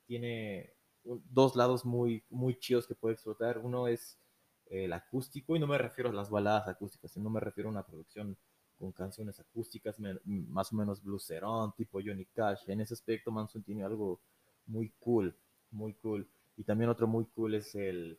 tiene 0.07 0.73
dos 1.05 1.55
lados 1.57 1.85
muy, 1.85 2.25
muy 2.31 2.59
chidos 2.59 2.87
que 2.87 2.95
puede 2.95 3.15
explotar. 3.15 3.59
Uno 3.59 3.87
es 3.87 4.19
el 4.67 4.93
acústico, 4.93 5.55
y 5.55 5.59
no 5.59 5.67
me 5.67 5.79
refiero 5.79 6.11
a 6.11 6.15
las 6.15 6.31
baladas 6.31 6.67
acústicas, 6.67 7.13
sino 7.13 7.29
me 7.31 7.41
refiero 7.41 7.69
a 7.69 7.73
una 7.73 7.87
producción 7.87 8.37
con 8.83 8.91
canciones 8.91 9.39
acústicas 9.39 9.97
más 10.25 10.73
o 10.73 10.77
menos 10.77 11.01
blueserón, 11.01 11.73
tipo 11.77 12.01
Johnny 12.05 12.25
Cash. 12.25 12.65
En 12.67 12.81
ese 12.81 12.95
aspecto 12.95 13.31
Manson 13.31 13.63
tiene 13.63 13.85
algo 13.85 14.19
muy 14.67 14.93
cool, 14.99 15.37
muy 15.71 15.95
cool. 15.95 16.29
Y 16.57 16.65
también 16.65 16.91
otro 16.91 17.07
muy 17.07 17.27
cool 17.27 17.55
es 17.55 17.77
el 17.77 18.19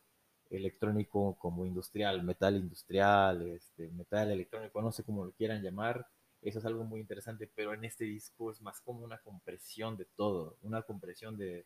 electrónico 0.49 1.35
como 1.37 1.65
industrial, 1.65 2.23
metal 2.23 2.55
industrial, 2.55 3.41
este, 3.49 3.89
metal 3.89 4.31
electrónico, 4.31 4.81
no 4.81 4.93
sé 4.93 5.03
cómo 5.03 5.25
lo 5.25 5.33
quieran 5.33 5.61
llamar. 5.61 6.07
Eso 6.41 6.59
es 6.59 6.65
algo 6.65 6.85
muy 6.85 7.01
interesante, 7.01 7.51
pero 7.53 7.73
en 7.73 7.83
este 7.83 8.05
disco 8.05 8.49
es 8.49 8.61
más 8.61 8.79
como 8.79 9.03
una 9.03 9.17
compresión 9.17 9.97
de 9.97 10.05
todo, 10.15 10.55
una 10.61 10.81
compresión 10.83 11.37
de, 11.37 11.65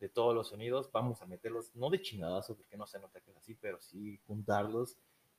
de 0.00 0.08
todos 0.08 0.34
los 0.34 0.48
sonidos. 0.48 0.90
Vamos 0.90 1.20
a 1.20 1.26
meterlos, 1.26 1.74
no 1.74 1.90
de 1.90 2.00
chingadazo, 2.00 2.56
porque 2.56 2.78
no 2.78 2.86
se 2.86 2.98
nota 3.00 3.20
que 3.20 3.32
es 3.32 3.36
así, 3.36 3.54
pero 3.54 3.78
sí 3.82 4.18
juntarlos, 4.26 4.96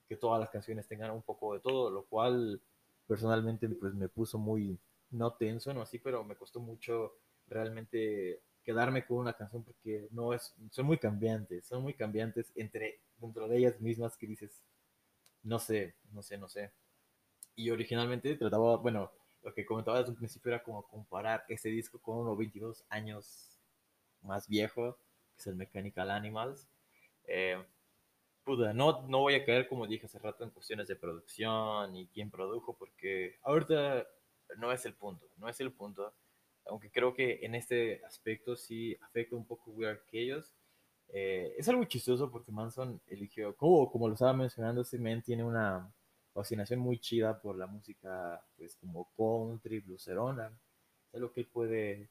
que 0.07 0.17
todas 0.17 0.39
las 0.39 0.51
canciones 0.51 0.87
tengan 0.87 1.09
un 1.09 1.23
poco 1.23 1.55
de 1.55 1.61
todo, 1.61 1.89
lo 1.89 2.03
cual 2.03 2.61
personalmente 3.11 3.67
pues 3.67 3.93
me 3.93 4.07
puso 4.07 4.37
muy, 4.37 4.79
no 5.09 5.33
tenso, 5.33 5.73
no 5.73 5.81
así, 5.81 5.99
pero 5.99 6.23
me 6.23 6.37
costó 6.37 6.61
mucho 6.61 7.17
realmente 7.45 8.41
quedarme 8.63 9.05
con 9.05 9.17
una 9.17 9.33
canción 9.33 9.65
porque 9.65 10.07
no 10.11 10.33
es, 10.33 10.55
son 10.69 10.85
muy 10.85 10.97
cambiantes, 10.97 11.67
son 11.67 11.83
muy 11.83 11.93
cambiantes 11.93 12.53
entre, 12.55 13.01
dentro 13.17 13.49
de 13.49 13.57
ellas 13.57 13.81
mismas 13.81 14.15
que 14.15 14.27
dices, 14.27 14.63
no 15.43 15.59
sé, 15.59 15.93
no 16.13 16.23
sé, 16.23 16.37
no 16.37 16.47
sé. 16.47 16.71
Y 17.53 17.69
originalmente 17.69 18.37
trataba, 18.37 18.77
bueno, 18.77 19.11
lo 19.43 19.53
que 19.53 19.65
comentaba 19.65 19.99
desde 19.99 20.13
principio 20.13 20.53
era 20.53 20.63
como 20.63 20.87
comparar 20.87 21.43
ese 21.49 21.67
disco 21.67 21.99
con 21.99 22.17
uno 22.17 22.37
22 22.37 22.85
años 22.87 23.59
más 24.21 24.47
viejo, 24.47 24.97
que 25.33 25.41
es 25.41 25.47
el 25.47 25.55
Mechanical 25.55 26.11
Animals. 26.11 26.65
Eh, 27.27 27.61
puta, 28.43 28.73
no, 28.73 29.03
no 29.07 29.19
voy 29.19 29.35
a 29.35 29.45
caer, 29.45 29.67
como 29.67 29.87
dije 29.87 30.05
hace 30.05 30.19
rato, 30.19 30.43
en 30.43 30.49
cuestiones 30.51 30.87
de 30.87 30.95
producción 30.95 31.95
y 31.95 32.07
quién 32.07 32.31
produjo, 32.31 32.75
porque 32.77 33.37
ahorita 33.43 34.07
no 34.57 34.71
es 34.71 34.85
el 34.85 34.93
punto, 34.93 35.27
no 35.37 35.47
es 35.49 35.59
el 35.59 35.71
punto 35.71 36.13
aunque 36.65 36.91
creo 36.91 37.13
que 37.13 37.39
en 37.41 37.55
este 37.55 38.03
aspecto 38.05 38.55
sí 38.55 38.97
afecta 39.01 39.35
un 39.35 39.45
poco 39.45 39.71
We 39.71 39.87
Are 39.87 40.01
Chaos. 40.11 40.53
Eh, 41.09 41.53
es 41.57 41.67
algo 41.67 41.83
chistoso 41.85 42.31
porque 42.31 42.51
Manson 42.51 43.01
eligió, 43.07 43.55
como, 43.55 43.91
como 43.91 44.07
lo 44.07 44.13
estaba 44.13 44.33
mencionando, 44.33 44.81
este 44.81 44.97
men 44.97 45.21
tiene 45.21 45.43
una 45.43 45.91
fascinación 46.33 46.79
muy 46.79 46.99
chida 46.99 47.41
por 47.41 47.57
la 47.57 47.67
música, 47.67 48.41
pues 48.57 48.75
como 48.75 49.09
country, 49.17 49.79
blueserona. 49.79 50.47
Es 51.09 51.15
algo 51.15 51.33
que 51.33 51.41
él 51.41 51.47
puede 51.47 52.09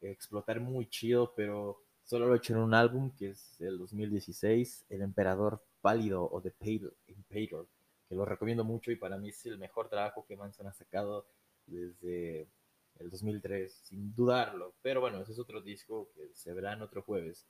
explotar 0.00 0.60
muy 0.60 0.88
chido, 0.88 1.32
pero 1.34 1.82
solo 2.04 2.26
lo 2.26 2.34
ha 2.34 2.36
hecho 2.36 2.52
en 2.52 2.60
un 2.60 2.74
álbum 2.74 3.10
que 3.16 3.30
es 3.30 3.56
del 3.58 3.78
2016, 3.78 4.86
El 4.88 5.02
Emperador 5.02 5.60
Pálido 5.80 6.28
o 6.30 6.40
The 6.40 6.50
Pale 6.50 7.66
que 8.08 8.14
lo 8.14 8.24
recomiendo 8.24 8.64
mucho 8.64 8.90
y 8.90 8.96
para 8.96 9.18
mí 9.18 9.30
es 9.30 9.46
el 9.46 9.58
mejor 9.58 9.88
trabajo 9.88 10.24
que 10.26 10.36
Manson 10.36 10.66
ha 10.68 10.72
sacado 10.72 11.26
desde 11.66 12.48
el 12.98 13.10
2003, 13.10 13.72
sin 13.72 14.14
dudarlo. 14.14 14.74
Pero 14.82 15.00
bueno, 15.00 15.20
ese 15.20 15.32
es 15.32 15.38
otro 15.38 15.60
disco 15.60 16.10
que 16.14 16.34
se 16.34 16.52
verá 16.52 16.72
en 16.72 16.82
otro 16.82 17.02
jueves. 17.02 17.46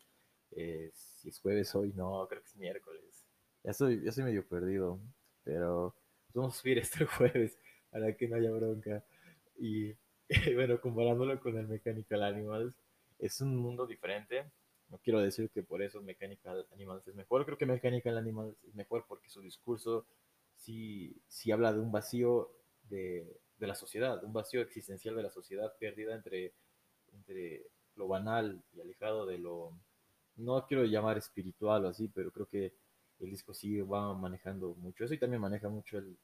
Eh, 0.53 0.91
si 0.95 1.29
es 1.29 1.39
jueves 1.41 1.75
hoy, 1.75 1.93
no, 1.95 2.27
creo 2.29 2.41
que 2.41 2.49
es 2.49 2.57
miércoles. 2.57 3.25
Ya 3.63 3.73
estoy, 3.73 4.03
ya 4.03 4.11
estoy 4.11 4.25
medio 4.25 4.47
perdido, 4.47 5.01
pero 5.43 5.95
vamos 6.33 6.57
a 6.57 6.61
subir 6.61 6.79
este 6.79 7.05
jueves 7.05 7.59
para 7.91 8.17
que 8.17 8.29
no 8.29 8.37
haya 8.37 8.51
bronca. 8.51 9.05
Y, 9.59 9.95
bueno, 10.55 10.79
comparándolo 10.83 11.41
con 11.41 11.57
el 11.57 11.67
Mechanical 11.67 12.25
Animals, 12.25 12.75
es 13.19 13.41
un 13.41 13.57
mundo 13.57 13.87
diferente. 13.87 14.45
No 14.89 14.99
quiero 14.99 15.21
decir 15.21 15.51
que 15.51 15.63
por 15.63 15.83
eso 15.83 16.01
Mechanical 16.03 16.67
Animals 16.73 17.07
es 17.09 17.15
mejor. 17.15 17.45
Creo 17.45 17.59
que 17.59 17.67
Mechanical 17.67 18.17
Animals 18.19 18.57
es 18.65 18.75
mejor 18.75 19.05
porque 19.09 19.29
su 19.29 19.41
discurso 19.41 20.07
sí, 20.55 21.17
sí 21.29 21.51
habla 21.51 21.73
de 21.73 21.81
un 21.81 21.91
vacío 21.91 22.51
de, 22.89 23.41
de 23.59 23.67
la 23.67 23.75
sociedad, 23.75 24.23
un 24.25 24.33
vacío 24.33 24.61
existencial 24.61 25.17
de 25.17 25.23
la 25.25 25.31
sociedad 25.31 25.73
perdida 25.79 26.15
entre, 26.15 26.53
entre 27.13 27.67
lo 27.97 28.09
banal 28.09 28.63
y 28.75 28.81
alejado 28.81 29.27
de 29.27 29.39
lo, 29.39 29.73
no 30.37 30.67
quiero 30.67 30.85
llamar 30.85 31.19
espiritual 31.19 31.85
o 31.85 31.89
así, 31.89 32.09
pero 32.09 32.31
creo 32.31 32.47
que 32.47 32.75
el 33.21 33.31
disco 33.31 33.55
sí 33.55 33.81
va 33.81 34.13
manejando 34.15 34.75
mucho 34.75 35.05
eso 35.05 35.15
y 35.15 35.19
también 35.19 35.41
maneja 35.41 35.69
mucho 35.69 35.99
el, 35.99 36.17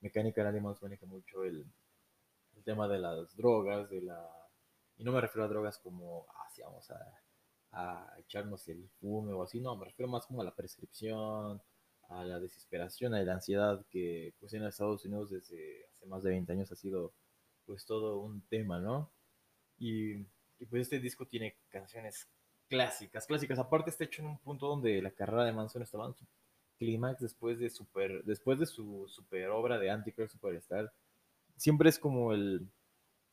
Mecánica 0.00 0.46
Animals 0.46 0.82
maneja 0.82 1.06
mucho 1.06 1.44
el, 1.44 1.66
tema 2.64 2.88
de 2.88 2.98
las 2.98 3.36
drogas, 3.36 3.88
de 3.90 4.02
la, 4.02 4.28
y 4.96 5.04
no 5.04 5.12
me 5.12 5.20
refiero 5.20 5.44
a 5.44 5.48
drogas 5.48 5.78
como, 5.78 6.26
ah, 6.30 6.48
vamos 6.64 6.90
a, 6.90 6.96
a 7.76 8.16
echarnos 8.18 8.66
el 8.68 8.88
fume 9.00 9.34
o 9.34 9.42
así, 9.42 9.60
no, 9.60 9.76
me 9.76 9.84
refiero 9.84 10.10
más 10.10 10.26
como 10.26 10.40
a 10.40 10.44
la 10.44 10.54
prescripción, 10.54 11.60
a 12.08 12.24
la 12.24 12.40
desesperación, 12.40 13.12
a 13.14 13.22
la 13.22 13.34
ansiedad 13.34 13.84
que 13.90 14.32
pues 14.40 14.54
en 14.54 14.64
Estados 14.64 15.04
Unidos 15.04 15.30
desde 15.30 15.84
hace 15.94 16.06
más 16.06 16.22
de 16.22 16.30
20 16.30 16.52
años 16.52 16.72
ha 16.72 16.76
sido 16.76 17.12
pues 17.66 17.84
todo 17.84 18.18
un 18.18 18.40
tema, 18.48 18.80
¿no? 18.80 19.10
Y, 19.78 20.14
y 20.58 20.66
pues 20.70 20.82
este 20.82 21.00
disco 21.00 21.26
tiene 21.26 21.56
canciones 21.68 22.26
clásicas, 22.68 23.26
clásicas. 23.26 23.58
Aparte 23.58 23.90
está 23.90 24.04
hecho 24.04 24.22
en 24.22 24.28
un 24.28 24.38
punto 24.38 24.68
donde 24.68 25.02
la 25.02 25.10
carrera 25.10 25.44
de 25.44 25.52
Manson 25.52 25.82
estaba 25.82 26.06
en 26.06 26.14
su 26.14 26.24
clímax 26.78 27.20
después 27.20 27.58
de 27.58 27.68
super, 27.68 28.24
después 28.24 28.58
de 28.58 28.66
su 28.66 29.06
super 29.08 29.50
obra 29.50 29.78
de 29.78 29.90
Antichrist 29.90 30.32
Superstar. 30.32 30.90
Siempre 31.56 31.90
es 31.90 31.98
como 31.98 32.32
el, 32.32 32.66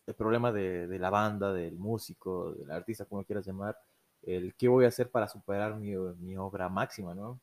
el 0.06 0.16
problema 0.16 0.52
de, 0.52 0.88
de, 0.88 1.00
la 1.00 1.10
banda, 1.10 1.54
del 1.54 1.78
músico, 1.78 2.54
del 2.54 2.72
artista, 2.72 3.06
como 3.06 3.24
quieras 3.24 3.46
llamar, 3.46 3.78
el 4.24 4.56
qué 4.56 4.68
voy 4.68 4.86
a 4.86 4.90
hacer 4.90 5.10
para 5.10 5.28
superar 5.28 5.76
mi, 5.76 5.96
mi 5.96 6.38
obra 6.38 6.70
máxima, 6.70 7.14
¿no? 7.14 7.40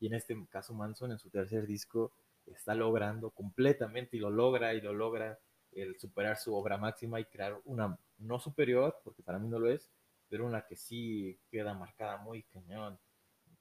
Y 0.00 0.08
en 0.08 0.14
este 0.14 0.36
caso 0.50 0.74
Manson 0.74 1.12
en 1.12 1.18
su 1.18 1.30
tercer 1.30 1.66
disco 1.66 2.12
está 2.46 2.74
logrando 2.74 3.30
completamente 3.30 4.16
y 4.16 4.20
lo 4.20 4.30
logra 4.30 4.74
y 4.74 4.80
lo 4.80 4.92
logra 4.92 5.38
el 5.72 5.98
superar 5.98 6.36
su 6.36 6.54
obra 6.54 6.78
máxima 6.78 7.20
y 7.20 7.24
crear 7.24 7.60
una 7.64 7.98
no 8.18 8.38
superior, 8.38 8.98
porque 9.04 9.22
para 9.22 9.38
mí 9.38 9.48
no 9.48 9.58
lo 9.58 9.70
es, 9.70 9.90
pero 10.28 10.46
una 10.46 10.62
que 10.62 10.76
sí 10.76 11.38
queda 11.50 11.74
marcada 11.74 12.16
muy 12.18 12.42
cañón. 12.44 12.98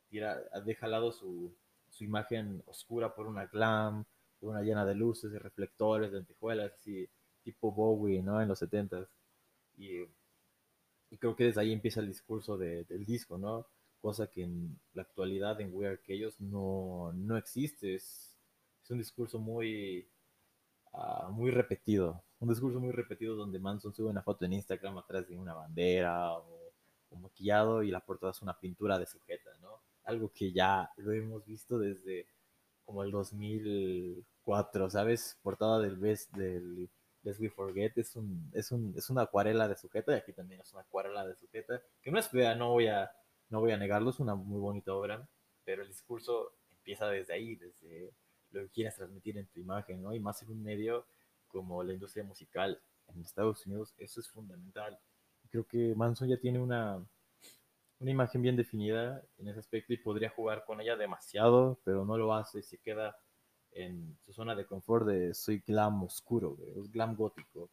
Tira, 0.09 0.41
deja 0.65 0.85
al 0.85 0.93
lado 0.93 1.11
su, 1.11 1.53
su 1.89 2.03
imagen 2.03 2.63
oscura 2.67 3.13
por 3.13 3.27
una 3.27 3.47
glam, 3.47 4.05
por 4.39 4.49
una 4.49 4.61
llena 4.61 4.85
de 4.85 4.95
luces, 4.95 5.31
de 5.31 5.39
reflectores, 5.39 6.11
de 6.11 6.17
lentejuelas, 6.17 6.73
así 6.73 7.09
tipo 7.43 7.71
Bowie, 7.71 8.21
¿no? 8.21 8.41
En 8.41 8.47
los 8.47 8.59
70 8.59 9.07
y, 9.77 10.05
y, 11.09 11.17
creo 11.17 11.35
que 11.35 11.45
desde 11.45 11.61
ahí 11.61 11.71
empieza 11.71 11.99
el 11.99 12.07
discurso 12.07 12.57
de, 12.57 12.83
del 12.85 13.05
disco, 13.05 13.37
¿no? 13.37 13.67
cosa 14.05 14.27
que 14.27 14.43
en 14.43 14.79
la 14.93 15.01
actualidad 15.01 15.59
en 15.61 15.73
We 15.73 15.87
Are 15.87 15.99
Chaos 16.05 16.39
no, 16.39 17.11
no 17.15 17.37
existe. 17.37 17.95
Es, 17.95 18.37
es, 18.83 18.91
un 18.91 18.99
discurso 18.99 19.39
muy, 19.39 20.07
uh, 20.93 21.31
muy 21.31 21.49
repetido. 21.49 22.23
Un 22.39 22.49
discurso 22.49 22.79
muy 22.79 22.91
repetido 22.91 23.35
donde 23.35 23.57
Manson 23.57 23.95
sube 23.95 24.11
una 24.11 24.21
foto 24.21 24.45
en 24.45 24.53
Instagram 24.53 24.99
atrás 24.99 25.27
de 25.27 25.35
una 25.35 25.55
bandera 25.55 26.33
o, 26.33 26.71
o 27.09 27.15
maquillado 27.15 27.81
y 27.81 27.89
la 27.89 28.05
portada 28.05 28.31
es 28.31 28.43
una 28.43 28.59
pintura 28.59 28.99
de 28.99 29.07
sujeta, 29.07 29.49
¿no? 29.59 29.81
Algo 30.03 30.31
que 30.31 30.51
ya 30.51 30.91
lo 30.97 31.11
hemos 31.11 31.43
visto 31.43 31.79
desde 31.79 32.27
como 32.85 33.03
el 33.03 33.09
2004, 33.09 34.91
¿sabes? 34.91 35.39
Portada 35.41 35.79
del 35.79 35.97
Best 35.97 36.31
del 36.35 36.91
Let's 37.25 37.39
We 37.39 37.49
Forget 37.49 37.97
es, 37.97 38.15
un, 38.15 38.49
es, 38.53 38.71
un, 38.71 38.93
es 38.95 39.09
una 39.09 39.23
acuarela 39.23 39.67
de 39.67 39.75
sujeta 39.75 40.13
y 40.13 40.15
aquí 40.15 40.31
también 40.31 40.61
es 40.61 40.71
una 40.71 40.83
acuarela 40.83 41.25
de 41.27 41.35
sujeta 41.35 41.81
que 42.01 42.11
no 42.11 42.19
es 42.19 42.29
fea, 42.29 42.55
no 42.55 42.71
voy 42.71 42.87
a 42.87 43.11
no 43.49 43.59
voy 43.59 43.71
a 43.71 43.77
negarlo, 43.77 44.09
es 44.09 44.19
una 44.19 44.35
muy 44.35 44.59
bonita 44.59 44.93
obra, 44.93 45.27
pero 45.63 45.81
el 45.81 45.87
discurso 45.87 46.53
empieza 46.77 47.07
desde 47.07 47.33
ahí, 47.33 47.55
desde 47.55 48.11
lo 48.51 48.61
que 48.61 48.69
quieras 48.69 48.95
transmitir 48.95 49.37
en 49.37 49.47
tu 49.47 49.59
imagen, 49.59 50.01
¿no? 50.01 50.13
Y 50.13 50.19
más 50.19 50.41
en 50.41 50.51
un 50.51 50.63
medio 50.63 51.05
como 51.47 51.83
la 51.83 51.93
industria 51.93 52.23
musical, 52.23 52.81
en 53.07 53.21
Estados 53.21 53.65
Unidos, 53.65 53.93
eso 53.97 54.19
es 54.19 54.29
fundamental. 54.29 54.97
Creo 55.49 55.65
que 55.67 55.93
Manson 55.95 56.27
ya 56.27 56.37
tiene 56.37 56.59
una, 56.59 57.05
una 57.99 58.11
imagen 58.11 58.41
bien 58.41 58.55
definida 58.55 59.23
en 59.37 59.47
ese 59.47 59.59
aspecto 59.59 59.93
y 59.93 59.97
podría 59.97 60.29
jugar 60.29 60.65
con 60.65 60.81
ella 60.81 60.95
demasiado, 60.95 61.79
pero 61.83 62.03
no 62.03 62.17
lo 62.17 62.33
hace, 62.33 62.63
se 62.63 62.79
queda 62.79 63.17
en 63.75 64.17
su 64.25 64.33
zona 64.33 64.55
de 64.55 64.65
confort 64.65 65.05
de 65.05 65.33
soy 65.33 65.59
glam 65.59 66.03
oscuro, 66.03 66.57
es 66.75 66.91
glam 66.91 67.15
gótico. 67.15 67.69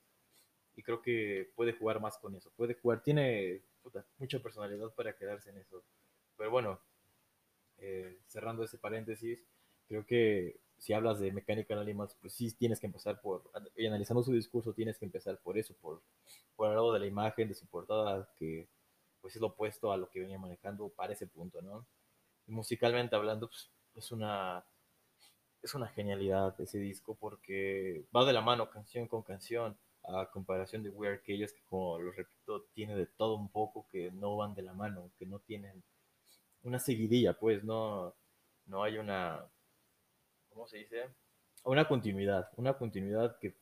Y 0.77 0.83
creo 0.83 1.01
que 1.01 1.51
puede 1.55 1.73
jugar 1.73 2.01
más 2.01 2.19
con 2.19 2.35
eso, 2.35 2.51
puede 2.57 2.75
jugar, 2.75 3.03
tiene 3.03 3.63
mucha 4.19 4.39
personalidad 4.41 4.93
para 4.95 5.17
quedarse 5.17 5.51
en 5.51 5.59
eso. 5.59 5.83
Pero 6.37 6.51
bueno, 6.51 6.81
eh, 7.79 8.21
cerrando 8.27 8.65
ese 8.65 8.79
paréntesis, 8.79 9.47
creo 9.87 10.05
que 10.05 10.61
si 10.79 10.93
hablas 10.93 11.21
de 11.21 11.31
Mechanical 11.33 11.79
Animals, 11.79 12.17
pues 12.21 12.33
sí 12.35 12.53
tienes 12.53 12.81
que 12.81 12.87
empezar 12.87 13.21
por, 13.21 13.51
y 13.77 13.87
analizando 13.87 14.23
su 14.23 14.33
discurso, 14.33 14.75
tienes 14.75 14.99
que 14.99 15.05
empezar 15.05 15.39
por 15.39 15.57
eso, 15.57 15.75
por, 15.81 16.03
por 16.57 16.69
el 16.69 16.75
lado 16.75 16.93
de 16.93 17.01
la 17.01 17.07
imagen, 17.07 17.49
de 17.49 17.55
su 17.55 17.67
portada, 17.67 18.29
que 18.37 18.69
pues 19.21 19.37
es 19.37 19.41
lo 19.41 19.49
opuesto 19.49 19.93
a 19.93 19.97
lo 19.97 20.11
que 20.11 20.21
venía 20.21 20.39
manejando 20.39 20.89
para 20.89 21.13
ese 21.13 21.27
punto, 21.27 21.63
¿no? 21.63 21.87
musicalmente 22.47 23.17
hablando, 23.17 23.49
pues 23.49 23.71
es 23.95 24.13
una, 24.13 24.65
es 25.63 25.75
una 25.75 25.89
genialidad 25.89 26.61
ese 26.61 26.79
disco 26.79 27.15
porque 27.15 28.05
va 28.15 28.25
de 28.25 28.33
la 28.33 28.41
mano 28.41 28.71
canción 28.71 29.07
con 29.07 29.23
canción, 29.23 29.77
a 30.05 30.29
comparación 30.31 30.83
de 30.83 30.91
We 30.91 31.09
Are 31.09 31.23
que 31.23 31.47
como 31.67 31.99
lo 32.01 32.11
repito, 32.13 32.65
tiene 32.75 32.97
de 32.97 33.07
todo 33.07 33.37
un 33.37 33.49
poco 33.49 33.87
que 33.91 34.11
no 34.11 34.37
van 34.37 34.55
de 34.55 34.63
la 34.63 34.75
mano, 34.75 35.13
que 35.19 35.27
no 35.27 35.39
tienen 35.39 35.83
una 36.65 36.79
seguidilla, 36.79 37.39
pues 37.39 37.63
no, 37.63 38.15
no 38.67 38.83
hay 38.83 38.99
una, 38.99 39.47
¿cómo 40.49 40.67
se 40.67 40.79
dice? 40.79 41.09
Una 41.65 41.87
continuidad, 41.87 42.51
una 42.57 42.77
continuidad 42.77 43.39
que 43.39 43.55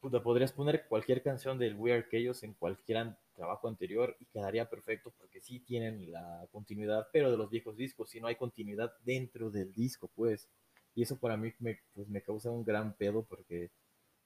puta, 0.00 0.22
podrías 0.22 0.52
poner 0.52 0.86
cualquier 0.88 1.22
canción 1.22 1.58
del 1.58 1.76
We 1.76 1.92
Are 1.92 2.06
Chaos 2.10 2.42
en 2.42 2.54
cualquier 2.54 3.16
trabajo 3.34 3.68
anterior 3.68 4.16
y 4.20 4.26
quedaría 4.26 4.68
perfecto 4.68 5.12
porque 5.18 5.40
sí 5.40 5.60
tienen 5.60 6.10
la 6.10 6.46
continuidad, 6.52 7.08
pero 7.12 7.30
de 7.30 7.36
los 7.38 7.50
viejos 7.50 7.76
discos, 7.76 8.10
si 8.10 8.20
no 8.20 8.26
hay 8.26 8.36
continuidad 8.36 8.92
dentro 9.04 9.50
del 9.50 9.72
disco, 9.72 10.10
pues. 10.14 10.48
Y 10.94 11.02
eso 11.02 11.18
para 11.18 11.36
mí 11.36 11.52
me, 11.58 11.80
pues, 11.94 12.08
me 12.08 12.22
causa 12.22 12.50
un 12.50 12.64
gran 12.64 12.94
pedo 12.94 13.22
porque, 13.24 13.70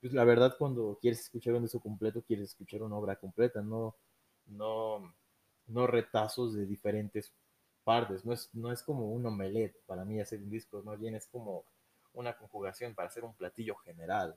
pues 0.00 0.12
la 0.12 0.24
verdad, 0.24 0.56
cuando 0.58 0.98
quieres 1.00 1.20
escuchar 1.20 1.54
un 1.54 1.62
disco 1.62 1.80
completo, 1.80 2.22
quieres 2.22 2.50
escuchar 2.50 2.82
una 2.82 2.96
obra 2.96 3.16
completa, 3.16 3.62
no, 3.62 3.96
no, 4.46 5.14
no 5.66 5.86
retazos 5.86 6.54
de 6.54 6.66
diferentes 6.66 7.32
partes. 7.84 8.24
No 8.24 8.32
es, 8.32 8.50
no 8.54 8.72
es 8.72 8.82
como 8.82 9.10
un 9.12 9.26
omelette 9.26 9.80
para 9.86 10.04
mí 10.04 10.20
hacer 10.20 10.42
un 10.42 10.50
disco, 10.50 10.82
más 10.82 10.98
bien 10.98 11.14
es 11.14 11.26
como 11.26 11.64
una 12.14 12.36
conjugación 12.36 12.94
para 12.94 13.08
hacer 13.08 13.24
un 13.24 13.34
platillo 13.34 13.76
general. 13.76 14.36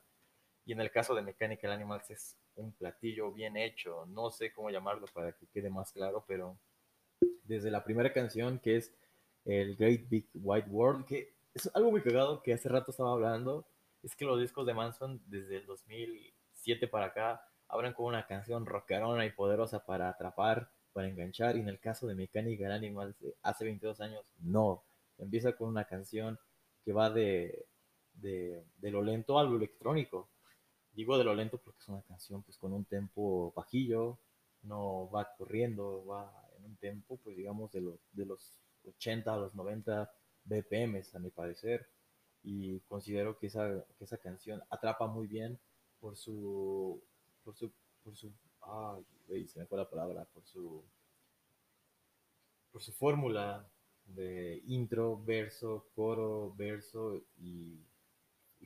Y 0.65 0.73
en 0.73 0.81
el 0.81 0.91
caso 0.91 1.15
de 1.15 1.21
Mechanical 1.21 1.71
Animals 1.71 2.09
es 2.11 2.37
un 2.55 2.73
platillo 2.73 3.31
bien 3.31 3.55
hecho, 3.55 4.05
no 4.07 4.31
sé 4.31 4.51
cómo 4.51 4.69
llamarlo 4.69 5.05
para 5.13 5.31
que 5.31 5.47
quede 5.47 5.69
más 5.69 5.91
claro, 5.93 6.25
pero 6.27 6.57
desde 7.43 7.71
la 7.71 7.83
primera 7.83 8.11
canción 8.11 8.59
que 8.59 8.77
es 8.77 8.93
el 9.45 9.77
Great 9.77 10.09
Big 10.09 10.27
White 10.33 10.69
World, 10.69 11.05
que 11.05 11.36
es 11.57 11.75
algo 11.75 11.91
muy 11.91 12.01
cagado 12.01 12.41
que 12.41 12.53
hace 12.53 12.69
rato 12.69 12.91
estaba 12.91 13.11
hablando, 13.13 13.67
es 14.03 14.15
que 14.15 14.25
los 14.25 14.39
discos 14.39 14.65
de 14.65 14.73
Manson 14.73 15.21
desde 15.25 15.57
el 15.57 15.65
2007 15.65 16.87
para 16.87 17.07
acá 17.07 17.41
abren 17.67 17.93
con 17.93 18.05
una 18.05 18.25
canción 18.25 18.65
rockerona 18.65 19.25
y 19.25 19.31
poderosa 19.31 19.85
para 19.85 20.09
atrapar, 20.09 20.71
para 20.93 21.07
enganchar, 21.07 21.57
y 21.57 21.59
en 21.59 21.67
el 21.67 21.79
caso 21.79 22.07
de 22.07 22.15
Mechanical 22.15 22.71
Animals 22.71 23.15
hace 23.41 23.65
22 23.65 23.99
años, 24.01 24.25
no, 24.39 24.83
empieza 25.17 25.53
con 25.53 25.67
una 25.69 25.85
canción 25.85 26.39
que 26.85 26.93
va 26.93 27.09
de, 27.09 27.65
de, 28.13 28.63
de 28.77 28.91
lo 28.91 29.01
lento 29.01 29.39
a 29.39 29.43
lo 29.43 29.57
electrónico, 29.57 30.29
Digo 30.97 31.15
de 31.15 31.23
lo 31.23 31.35
lento 31.35 31.59
porque 31.59 31.79
es 31.79 31.87
una 31.89 32.01
canción 32.01 32.41
pues 32.41 32.57
con 32.57 32.73
un 32.73 32.83
tempo 32.83 33.53
bajillo, 33.55 34.17
no 34.63 35.07
va 35.11 35.31
corriendo, 35.37 36.03
va 36.07 36.49
en 36.57 36.65
un 36.65 36.75
tempo 36.77 37.17
pues 37.23 37.37
digamos 37.37 37.71
de, 37.71 37.99
de 38.13 38.25
los 38.25 38.57
80 38.83 39.31
a 39.31 39.37
los 39.37 39.53
90 39.53 40.11
BPM 40.47 41.01
a 41.13 41.19
mi 41.19 41.29
parecer 41.29 41.87
y 42.43 42.79
considero 42.81 43.37
que 43.37 43.47
esa, 43.47 43.85
que 43.97 44.03
esa 44.03 44.17
canción 44.17 44.61
atrapa 44.69 45.07
muy 45.07 45.27
bien 45.27 45.59
por 45.99 46.15
su 46.15 47.01
por 47.43 47.55
su 47.55 47.71
por 48.03 48.15
su 48.15 48.31
ay, 49.29 49.47
se 49.47 49.59
me 49.59 49.65
fue 49.65 49.77
la 49.77 49.89
palabra 49.89 50.25
por 50.25 50.45
su 50.45 50.83
por 52.71 52.81
su 52.81 52.91
fórmula 52.93 53.67
de 54.05 54.61
intro, 54.67 55.21
verso, 55.23 55.89
coro, 55.93 56.53
verso 56.55 57.21
y 57.37 57.83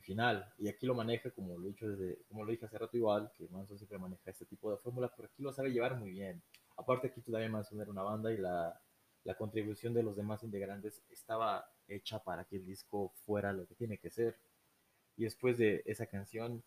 final. 0.02 0.52
Y 0.58 0.68
aquí 0.68 0.86
lo 0.86 0.94
maneja, 0.94 1.30
como 1.30 1.56
lo, 1.56 1.66
he 1.66 1.70
dicho 1.70 1.88
desde, 1.88 2.22
como 2.28 2.44
lo 2.44 2.50
dije 2.50 2.66
hace 2.66 2.78
rato 2.78 2.96
igual, 2.96 3.30
que 3.36 3.48
Manson 3.48 3.78
siempre 3.78 3.98
maneja 3.98 4.30
este 4.30 4.44
tipo 4.44 4.70
de 4.70 4.76
fórmulas, 4.76 5.12
pero 5.16 5.28
aquí 5.28 5.42
lo 5.42 5.52
sabe 5.52 5.72
llevar 5.72 5.96
muy 5.96 6.10
bien. 6.10 6.42
Aparte 6.76 7.08
aquí 7.08 7.20
todavía 7.22 7.48
Manson 7.48 7.80
era 7.80 7.90
una 7.90 8.02
banda 8.02 8.32
y 8.32 8.38
la, 8.38 8.78
la 9.24 9.36
contribución 9.36 9.94
de 9.94 10.02
los 10.02 10.16
demás 10.16 10.42
integrantes 10.42 11.02
estaba 11.10 11.70
hecha 11.88 12.22
para 12.22 12.44
que 12.44 12.56
el 12.56 12.66
disco 12.66 13.12
fuera 13.24 13.52
lo 13.52 13.66
que 13.66 13.74
tiene 13.74 13.98
que 13.98 14.10
ser. 14.10 14.36
Y 15.16 15.24
después 15.24 15.58
de 15.58 15.82
esa 15.86 16.06
canción, 16.06 16.62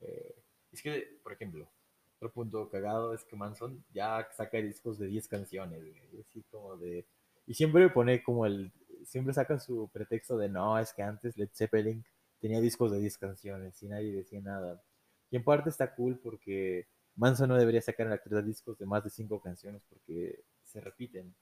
eh, 0.00 0.34
es 0.72 0.82
que, 0.82 1.18
por 1.22 1.32
ejemplo, 1.32 1.68
otro 2.16 2.32
punto 2.32 2.68
cagado 2.68 3.14
es 3.14 3.24
que 3.24 3.36
Manson 3.36 3.84
ya 3.92 4.28
saca 4.36 4.58
discos 4.58 4.98
de 4.98 5.06
10 5.06 5.28
canciones, 5.28 5.82
así 6.20 6.42
como 6.50 6.76
de... 6.76 7.06
Y 7.46 7.54
siempre 7.54 7.88
pone 7.90 8.22
como 8.22 8.46
el... 8.46 8.72
Siempre 9.04 9.32
saca 9.32 9.58
su 9.58 9.88
pretexto 9.92 10.36
de 10.36 10.48
no, 10.48 10.78
es 10.78 10.92
que 10.92 11.02
antes 11.02 11.36
Led 11.38 11.48
Zeppelin 11.54 12.04
tenía 12.38 12.60
discos 12.60 12.92
de 12.92 13.00
10 13.00 13.18
canciones 13.18 13.82
y 13.82 13.88
nadie 13.88 14.12
decía 14.12 14.40
nada. 14.40 14.82
Y 15.30 15.36
en 15.36 15.44
parte 15.44 15.70
está 15.70 15.94
cool 15.94 16.18
porque 16.18 16.86
Manson 17.16 17.48
no 17.48 17.56
debería 17.56 17.80
sacar 17.80 18.04
en 18.04 18.10
la 18.10 18.16
actualidad 18.16 18.44
discos 18.44 18.78
de 18.78 18.86
más 18.86 19.02
de 19.02 19.10
5 19.10 19.40
canciones 19.40 19.82
porque 19.88 20.44
se 20.62 20.80
repiten. 20.80 21.34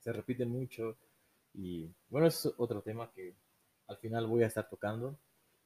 Se 0.00 0.12
repiten 0.12 0.50
mucho. 0.50 0.96
Y 1.54 1.88
bueno, 2.08 2.26
es 2.26 2.46
otro 2.56 2.82
tema 2.82 3.10
que 3.12 3.34
al 3.86 3.96
final 3.98 4.26
voy 4.26 4.42
a 4.42 4.46
estar 4.46 4.68
tocando. 4.68 5.18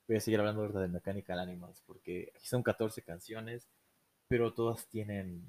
Voy 0.07 0.17
a 0.17 0.21
seguir 0.21 0.41
hablando 0.41 0.69
de 0.69 0.89
Mechanical 0.89 1.39
Animals 1.39 1.83
porque 1.87 2.31
aquí 2.35 2.47
son 2.47 2.63
14 2.63 3.03
canciones, 3.03 3.67
pero 4.29 4.53
todas 4.53 4.87
tienen 4.87 5.49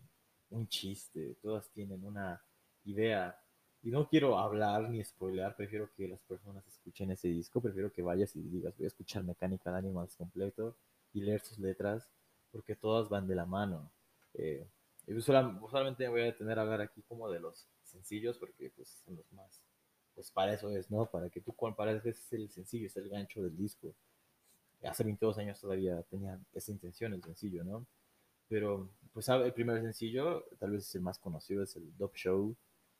un 0.49 0.67
chiste, 0.69 1.35
todas 1.41 1.69
tienen 1.71 2.05
una 2.05 2.41
idea 2.85 3.37
y 3.85 3.91
no 3.91 4.07
quiero 4.09 4.39
hablar 4.39 4.89
ni 4.89 5.03
spoiler, 5.03 5.55
prefiero 5.55 5.91
que 5.95 6.07
las 6.07 6.19
personas 6.21 6.67
escuchen 6.67 7.11
ese 7.11 7.27
disco, 7.27 7.61
prefiero 7.61 7.93
que 7.93 8.01
vayas 8.01 8.35
y 8.35 8.41
digas, 8.41 8.75
voy 8.75 8.85
a 8.85 8.87
escuchar 8.87 9.23
Mechanical 9.23 9.75
Animals 9.75 10.15
completo 10.15 10.75
y 11.13 11.21
leer 11.21 11.39
sus 11.41 11.59
letras, 11.59 12.09
porque 12.51 12.75
todas 12.75 13.09
van 13.09 13.27
de 13.27 13.35
la 13.35 13.45
mano. 13.45 13.91
Eh, 14.33 14.67
y 15.05 15.21
solamente 15.21 16.07
voy 16.07 16.21
a 16.21 16.25
detener 16.25 16.57
a 16.57 16.63
hablar 16.63 16.81
aquí 16.81 17.03
como 17.03 17.29
de 17.29 17.39
los 17.39 17.67
sencillos, 17.95 18.37
porque 18.37 18.69
pues 18.75 19.01
son 19.05 19.15
los 19.15 19.31
más, 19.33 19.61
pues 20.13 20.31
para 20.31 20.53
eso 20.53 20.69
es, 20.69 20.91
¿no? 20.91 21.05
Para 21.07 21.29
que 21.29 21.41
tú 21.41 21.53
compares, 21.53 22.05
es 22.05 22.31
el 22.33 22.49
sencillo, 22.49 22.87
es 22.87 22.97
el 22.97 23.09
gancho 23.09 23.41
del 23.41 23.57
disco. 23.57 23.95
Hace 24.83 25.03
22 25.03 25.37
años 25.39 25.59
todavía 25.59 26.01
tenía 26.03 26.39
esa 26.53 26.71
intención 26.71 27.13
el 27.13 27.23
sencillo, 27.23 27.63
¿no? 27.63 27.85
Pero, 28.47 28.89
pues 29.13 29.27
el 29.29 29.53
primer 29.53 29.81
sencillo, 29.81 30.45
tal 30.59 30.71
vez 30.71 30.83
es 30.87 30.95
el 30.95 31.01
más 31.01 31.17
conocido, 31.17 31.63
es 31.63 31.75
el 31.75 31.97
Dub 31.97 32.13
Show. 32.13 32.55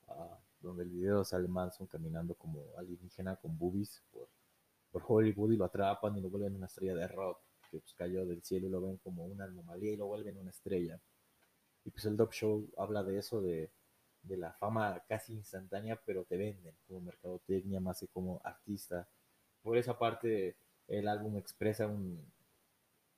Uh, 0.07 0.35
donde 0.65 0.83
el 0.83 0.89
video 0.89 1.23
sale 1.23 1.47
Manson 1.47 1.87
caminando 1.87 2.33
como 2.35 2.63
alienígena 2.77 3.35
con 3.35 3.57
boobies 3.57 4.03
por, 4.11 4.27
por 4.91 5.03
Hollywood 5.07 5.51
y 5.51 5.57
lo 5.57 5.65
atrapan 5.65 6.17
y 6.17 6.21
lo 6.21 6.29
vuelven 6.29 6.55
una 6.55 6.65
estrella 6.65 6.95
de 6.95 7.07
rock 7.07 7.39
que 7.69 7.79
pues, 7.79 7.93
cayó 7.93 8.25
del 8.25 8.41
cielo 8.43 8.67
y 8.67 8.71
lo 8.71 8.81
ven 8.81 8.97
como 8.97 9.25
una 9.25 9.45
anomalía 9.45 9.93
y 9.93 9.97
lo 9.97 10.07
vuelven 10.07 10.37
una 10.37 10.49
estrella. 10.49 10.99
Y 11.83 11.91
pues 11.91 12.05
el 12.05 12.17
Dub 12.17 12.31
Show 12.31 12.67
habla 12.77 13.03
de 13.03 13.19
eso, 13.19 13.41
de, 13.41 13.69
de 14.27 14.37
la 14.37 14.53
fama 14.53 15.03
casi 15.07 15.33
instantánea, 15.33 15.99
pero 16.05 16.23
te 16.23 16.37
venden 16.37 16.75
como 16.87 17.01
mercadotecnia 17.01 17.79
más 17.79 17.99
que 17.99 18.07
como 18.07 18.41
artista. 18.43 19.07
Por 19.61 19.77
esa 19.77 19.97
parte, 19.97 20.55
el 20.87 21.07
álbum 21.07 21.37
expresa 21.37 21.87
un, 21.87 22.23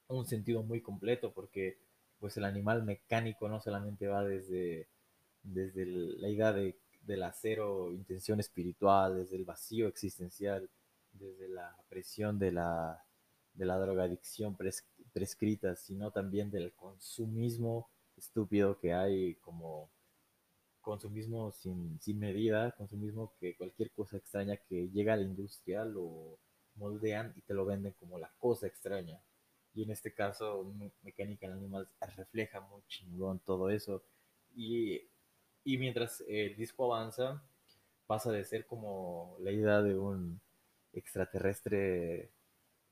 un 0.07 0.25
sentido 0.25 0.63
muy 0.63 0.81
completo 0.81 1.33
porque 1.33 1.77
pues 2.19 2.37
el 2.37 2.45
animal 2.45 2.83
mecánico 2.83 3.47
no 3.47 3.61
solamente 3.61 4.07
va 4.07 4.23
desde, 4.23 4.87
desde 5.43 5.85
la 5.85 6.29
idea 6.29 6.53
de 6.53 6.75
de 7.07 7.15
la 7.15 7.33
intención 7.93 8.39
espiritual, 8.41 9.15
desde 9.15 9.37
el 9.37 9.45
vacío 9.45 9.87
existencial, 9.87 10.69
desde 11.13 11.47
la 11.47 11.75
presión 11.87 12.37
de 12.37 12.51
la, 12.51 13.01
de 13.53 13.65
la 13.65 13.77
drogadicción 13.79 14.57
prescrita, 15.13 15.75
sino 15.77 16.11
también 16.11 16.51
del 16.51 16.73
consumismo 16.73 17.89
estúpido 18.17 18.77
que 18.77 18.93
hay 18.93 19.35
como 19.35 19.89
consumismo 20.87 21.51
sin, 21.51 21.99
sin 22.01 22.19
medida, 22.19 22.71
consumismo 22.71 23.33
que 23.39 23.55
cualquier 23.55 23.91
cosa 23.91 24.17
extraña 24.17 24.57
que 24.57 24.89
llega 24.89 25.13
a 25.13 25.17
la 25.17 25.23
industria 25.23 25.83
lo 25.85 26.39
moldean 26.75 27.33
y 27.35 27.41
te 27.41 27.53
lo 27.53 27.65
venden 27.65 27.93
como 27.99 28.17
la 28.19 28.31
cosa 28.37 28.67
extraña. 28.67 29.19
Y 29.73 29.83
en 29.83 29.91
este 29.91 30.13
caso, 30.13 30.73
Mecánica 31.03 31.47
Animals 31.47 31.89
refleja 32.15 32.61
muy 32.61 32.81
chingón 32.87 33.39
todo 33.39 33.69
eso. 33.69 34.01
Y 34.55 35.01
y 35.67 35.77
mientras 35.77 36.23
el 36.29 36.55
disco 36.55 36.85
avanza, 36.85 37.43
pasa 38.05 38.31
de 38.31 38.45
ser 38.45 38.65
como 38.65 39.35
la 39.41 39.51
idea 39.51 39.81
de 39.81 39.99
un 39.99 40.39
extraterrestre 40.93 42.31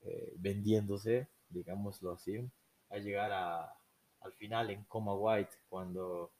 eh, 0.02 0.34
vendiéndose, 0.36 1.26
digámoslo 1.48 2.12
así, 2.12 2.36
a 2.90 2.98
llegar 2.98 3.32
a, 3.32 3.74
al 4.20 4.32
final 4.34 4.68
en 4.68 4.84
Coma 4.84 5.14
White, 5.14 5.52
cuando 5.70 6.32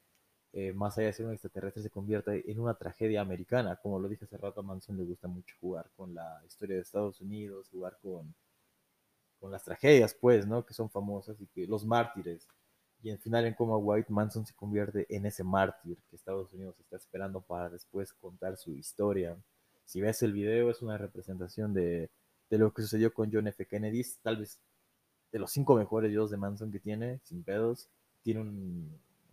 eh, 0.52 0.72
más 0.72 0.96
allá 0.96 1.08
de 1.08 1.12
ser 1.12 1.26
un 1.26 1.32
extraterrestre 1.32 1.82
se 1.82 1.90
convierte 1.90 2.50
en 2.50 2.60
una 2.60 2.74
tragedia 2.74 3.20
americana. 3.20 3.76
Como 3.76 3.98
lo 3.98 4.08
dije 4.08 4.24
hace 4.24 4.36
rato, 4.38 4.60
a 4.60 4.62
Manson 4.62 4.96
le 4.96 5.04
gusta 5.04 5.28
mucho 5.28 5.54
jugar 5.60 5.90
con 5.96 6.14
la 6.14 6.42
historia 6.46 6.76
de 6.76 6.82
Estados 6.82 7.20
Unidos, 7.20 7.68
jugar 7.70 7.98
con, 8.02 8.34
con 9.38 9.50
las 9.52 9.64
tragedias, 9.64 10.14
pues, 10.14 10.46
¿no? 10.46 10.64
Que 10.64 10.74
son 10.74 10.88
famosas 10.90 11.40
y 11.40 11.46
que 11.46 11.66
los 11.66 11.84
mártires. 11.84 12.48
Y 13.02 13.10
al 13.10 13.18
final 13.18 13.44
en 13.44 13.54
Coma 13.54 13.76
White, 13.76 14.12
Manson 14.12 14.46
se 14.46 14.54
convierte 14.54 15.06
en 15.14 15.26
ese 15.26 15.44
mártir 15.44 15.98
que 16.08 16.16
Estados 16.16 16.52
Unidos 16.54 16.80
está 16.80 16.96
esperando 16.96 17.40
para 17.40 17.68
después 17.68 18.12
contar 18.14 18.56
su 18.56 18.74
historia. 18.74 19.36
Si 19.84 20.00
ves 20.00 20.22
el 20.22 20.32
video, 20.32 20.70
es 20.70 20.82
una 20.82 20.98
representación 20.98 21.74
de, 21.74 22.10
de 22.50 22.58
lo 22.58 22.72
que 22.72 22.82
sucedió 22.82 23.12
con 23.12 23.30
John 23.32 23.46
F. 23.46 23.66
Kennedy, 23.66 24.02
tal 24.22 24.38
vez 24.38 24.58
de 25.30 25.38
los 25.38 25.50
cinco 25.50 25.76
mejores 25.76 26.10
videos 26.10 26.30
de 26.30 26.36
Manson 26.38 26.72
que 26.72 26.80
tiene, 26.80 27.20
sin 27.24 27.44
pedos. 27.44 27.88
Tiene 28.22 28.40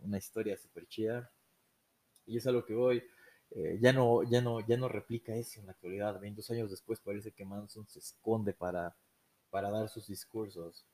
una 0.04 0.18
historia 0.18 0.56
súper 0.56 0.86
chida. 0.86 1.30
Y 2.26 2.36
es 2.38 2.46
a 2.46 2.52
lo 2.52 2.64
que 2.64 2.74
voy. 2.74 3.02
Eh, 3.50 3.78
ya, 3.80 3.92
no, 3.92 4.22
ya, 4.24 4.40
no, 4.40 4.60
ya 4.66 4.76
no 4.76 4.88
replica 4.88 5.34
eso 5.34 5.60
en 5.60 5.66
la 5.66 5.72
actualidad. 5.72 6.20
22 6.20 6.50
años 6.50 6.70
después 6.70 7.00
parece 7.00 7.32
que 7.32 7.44
Manson 7.44 7.86
se 7.88 7.98
esconde 8.00 8.52
para, 8.54 8.96
para 9.50 9.70
dar 9.70 9.88
sus 9.88 10.06
discursos. 10.08 10.84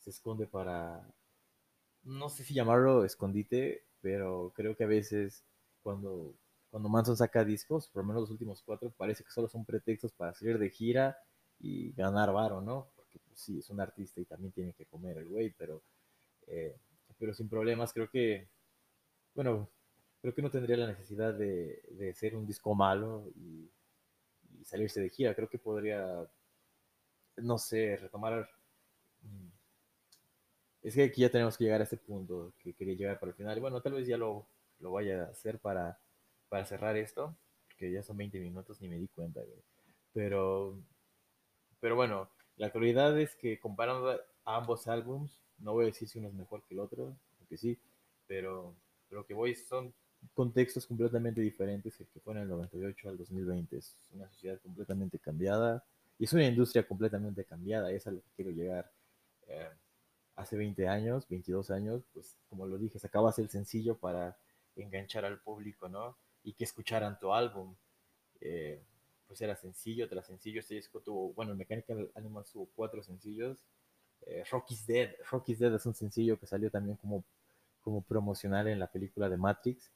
Se 0.00 0.10
esconde 0.10 0.46
para, 0.46 1.06
no 2.04 2.28
sé 2.28 2.44
si 2.44 2.54
llamarlo 2.54 3.04
escondite, 3.04 3.84
pero 4.00 4.52
creo 4.54 4.76
que 4.76 4.84
a 4.84 4.88
veces 4.88 5.44
cuando, 5.82 6.34
cuando 6.70 6.88
Manson 6.88 7.16
saca 7.16 7.44
discos, 7.44 7.88
por 7.88 8.02
lo 8.02 8.08
menos 8.08 8.22
los 8.22 8.30
últimos 8.30 8.62
cuatro, 8.62 8.92
parece 8.96 9.24
que 9.24 9.30
solo 9.30 9.48
son 9.48 9.64
pretextos 9.64 10.12
para 10.12 10.34
salir 10.34 10.58
de 10.58 10.70
gira 10.70 11.16
y 11.60 11.92
ganar 11.92 12.32
varo, 12.32 12.60
¿no? 12.60 12.88
Porque 12.96 13.18
pues, 13.20 13.40
sí, 13.40 13.58
es 13.58 13.70
un 13.70 13.80
artista 13.80 14.20
y 14.20 14.24
también 14.24 14.52
tiene 14.52 14.72
que 14.74 14.86
comer 14.86 15.18
el 15.18 15.28
güey, 15.28 15.54
pero, 15.56 15.82
eh, 16.46 16.76
pero 17.22 17.34
sin 17.34 17.48
problemas, 17.48 17.92
creo 17.92 18.10
que, 18.10 18.48
bueno, 19.32 19.70
creo 20.20 20.34
que 20.34 20.42
no 20.42 20.50
tendría 20.50 20.76
la 20.76 20.88
necesidad 20.88 21.32
de, 21.32 21.80
de 21.90 22.12
ser 22.14 22.34
un 22.34 22.44
disco 22.44 22.74
malo 22.74 23.30
y, 23.36 23.70
salirse 24.64 25.00
de 25.00 25.08
gira. 25.08 25.32
Creo 25.32 25.48
que 25.48 25.60
podría, 25.60 26.28
no 27.36 27.58
sé, 27.58 27.96
retomar... 27.96 28.50
Mm, 29.20 29.46
es 30.82 30.94
que 30.96 31.04
aquí 31.04 31.20
ya 31.20 31.30
tenemos 31.30 31.56
que 31.56 31.62
llegar 31.62 31.80
a 31.80 31.84
este 31.84 31.96
punto 31.96 32.54
que 32.58 32.74
quería 32.74 32.96
llegar 32.96 33.20
para 33.20 33.30
el 33.30 33.36
final. 33.36 33.56
Y 33.56 33.60
bueno, 33.60 33.80
tal 33.80 33.92
vez 33.92 34.08
ya 34.08 34.16
lo, 34.16 34.48
lo 34.80 34.90
vaya 34.90 35.22
a 35.22 35.30
hacer 35.30 35.60
para, 35.60 36.00
para 36.48 36.64
cerrar 36.64 36.96
esto, 36.96 37.36
porque 37.68 37.92
ya 37.92 38.02
son 38.02 38.16
20 38.16 38.40
minutos, 38.40 38.80
ni 38.80 38.88
me 38.88 38.98
di 38.98 39.06
cuenta. 39.06 39.42
Pero 40.12 40.76
pero 41.78 41.94
bueno, 41.96 42.30
la 42.56 42.66
actualidad 42.66 43.18
es 43.20 43.36
que 43.36 43.60
comparando 43.60 44.20
ambos 44.44 44.86
álbums, 44.88 45.41
no 45.62 45.72
voy 45.72 45.84
a 45.84 45.86
decir 45.86 46.08
si 46.08 46.18
uno 46.18 46.28
es 46.28 46.34
mejor 46.34 46.62
que 46.64 46.74
el 46.74 46.80
otro, 46.80 47.16
porque 47.38 47.56
sí, 47.56 47.78
pero 48.26 48.74
lo 49.10 49.24
que 49.24 49.34
voy 49.34 49.54
son 49.54 49.94
contextos 50.34 50.86
completamente 50.86 51.40
diferentes 51.40 51.98
el 52.00 52.06
que 52.08 52.20
fue 52.20 52.34
en 52.34 52.40
el 52.40 52.48
98 52.48 53.08
al 53.08 53.18
2020. 53.18 53.76
Es 53.76 53.96
una 54.12 54.28
sociedad 54.28 54.60
completamente 54.60 55.18
cambiada 55.18 55.84
y 56.18 56.24
es 56.24 56.32
una 56.32 56.46
industria 56.46 56.86
completamente 56.86 57.44
cambiada, 57.44 57.90
es 57.90 58.06
a 58.06 58.10
lo 58.10 58.20
que 58.20 58.30
quiero 58.36 58.50
llegar. 58.50 58.90
Eh, 59.48 59.70
hace 60.36 60.56
20 60.56 60.88
años, 60.88 61.28
22 61.28 61.70
años, 61.70 62.02
pues 62.12 62.36
como 62.48 62.66
lo 62.66 62.78
dije, 62.78 62.98
sacabas 62.98 63.38
el 63.38 63.48
sencillo 63.48 63.96
para 63.96 64.36
enganchar 64.76 65.24
al 65.24 65.40
público, 65.40 65.88
¿no? 65.88 66.16
Y 66.44 66.54
que 66.54 66.64
escucharan 66.64 67.18
tu 67.18 67.32
álbum. 67.32 67.74
Eh, 68.40 68.82
pues 69.26 69.40
era 69.40 69.56
sencillo 69.56 70.08
tras 70.08 70.26
sencillo. 70.26 70.60
Este 70.60 70.74
disco 70.74 71.00
tuvo, 71.00 71.32
bueno, 71.32 71.54
Mechanical 71.54 72.10
Animals 72.14 72.52
tuvo 72.52 72.68
cuatro 72.74 73.02
sencillos. 73.02 73.64
Eh, 74.26 74.44
Rocky's 74.50 74.86
Dead. 74.86 75.14
Rocky's 75.30 75.58
Dead 75.58 75.74
es 75.74 75.86
un 75.86 75.94
sencillo 75.94 76.38
que 76.38 76.46
salió 76.46 76.70
también 76.70 76.96
como, 76.96 77.24
como 77.80 78.02
promocional 78.02 78.68
en 78.68 78.78
la 78.78 78.90
película 78.90 79.28
de 79.28 79.36
Matrix. 79.36 79.90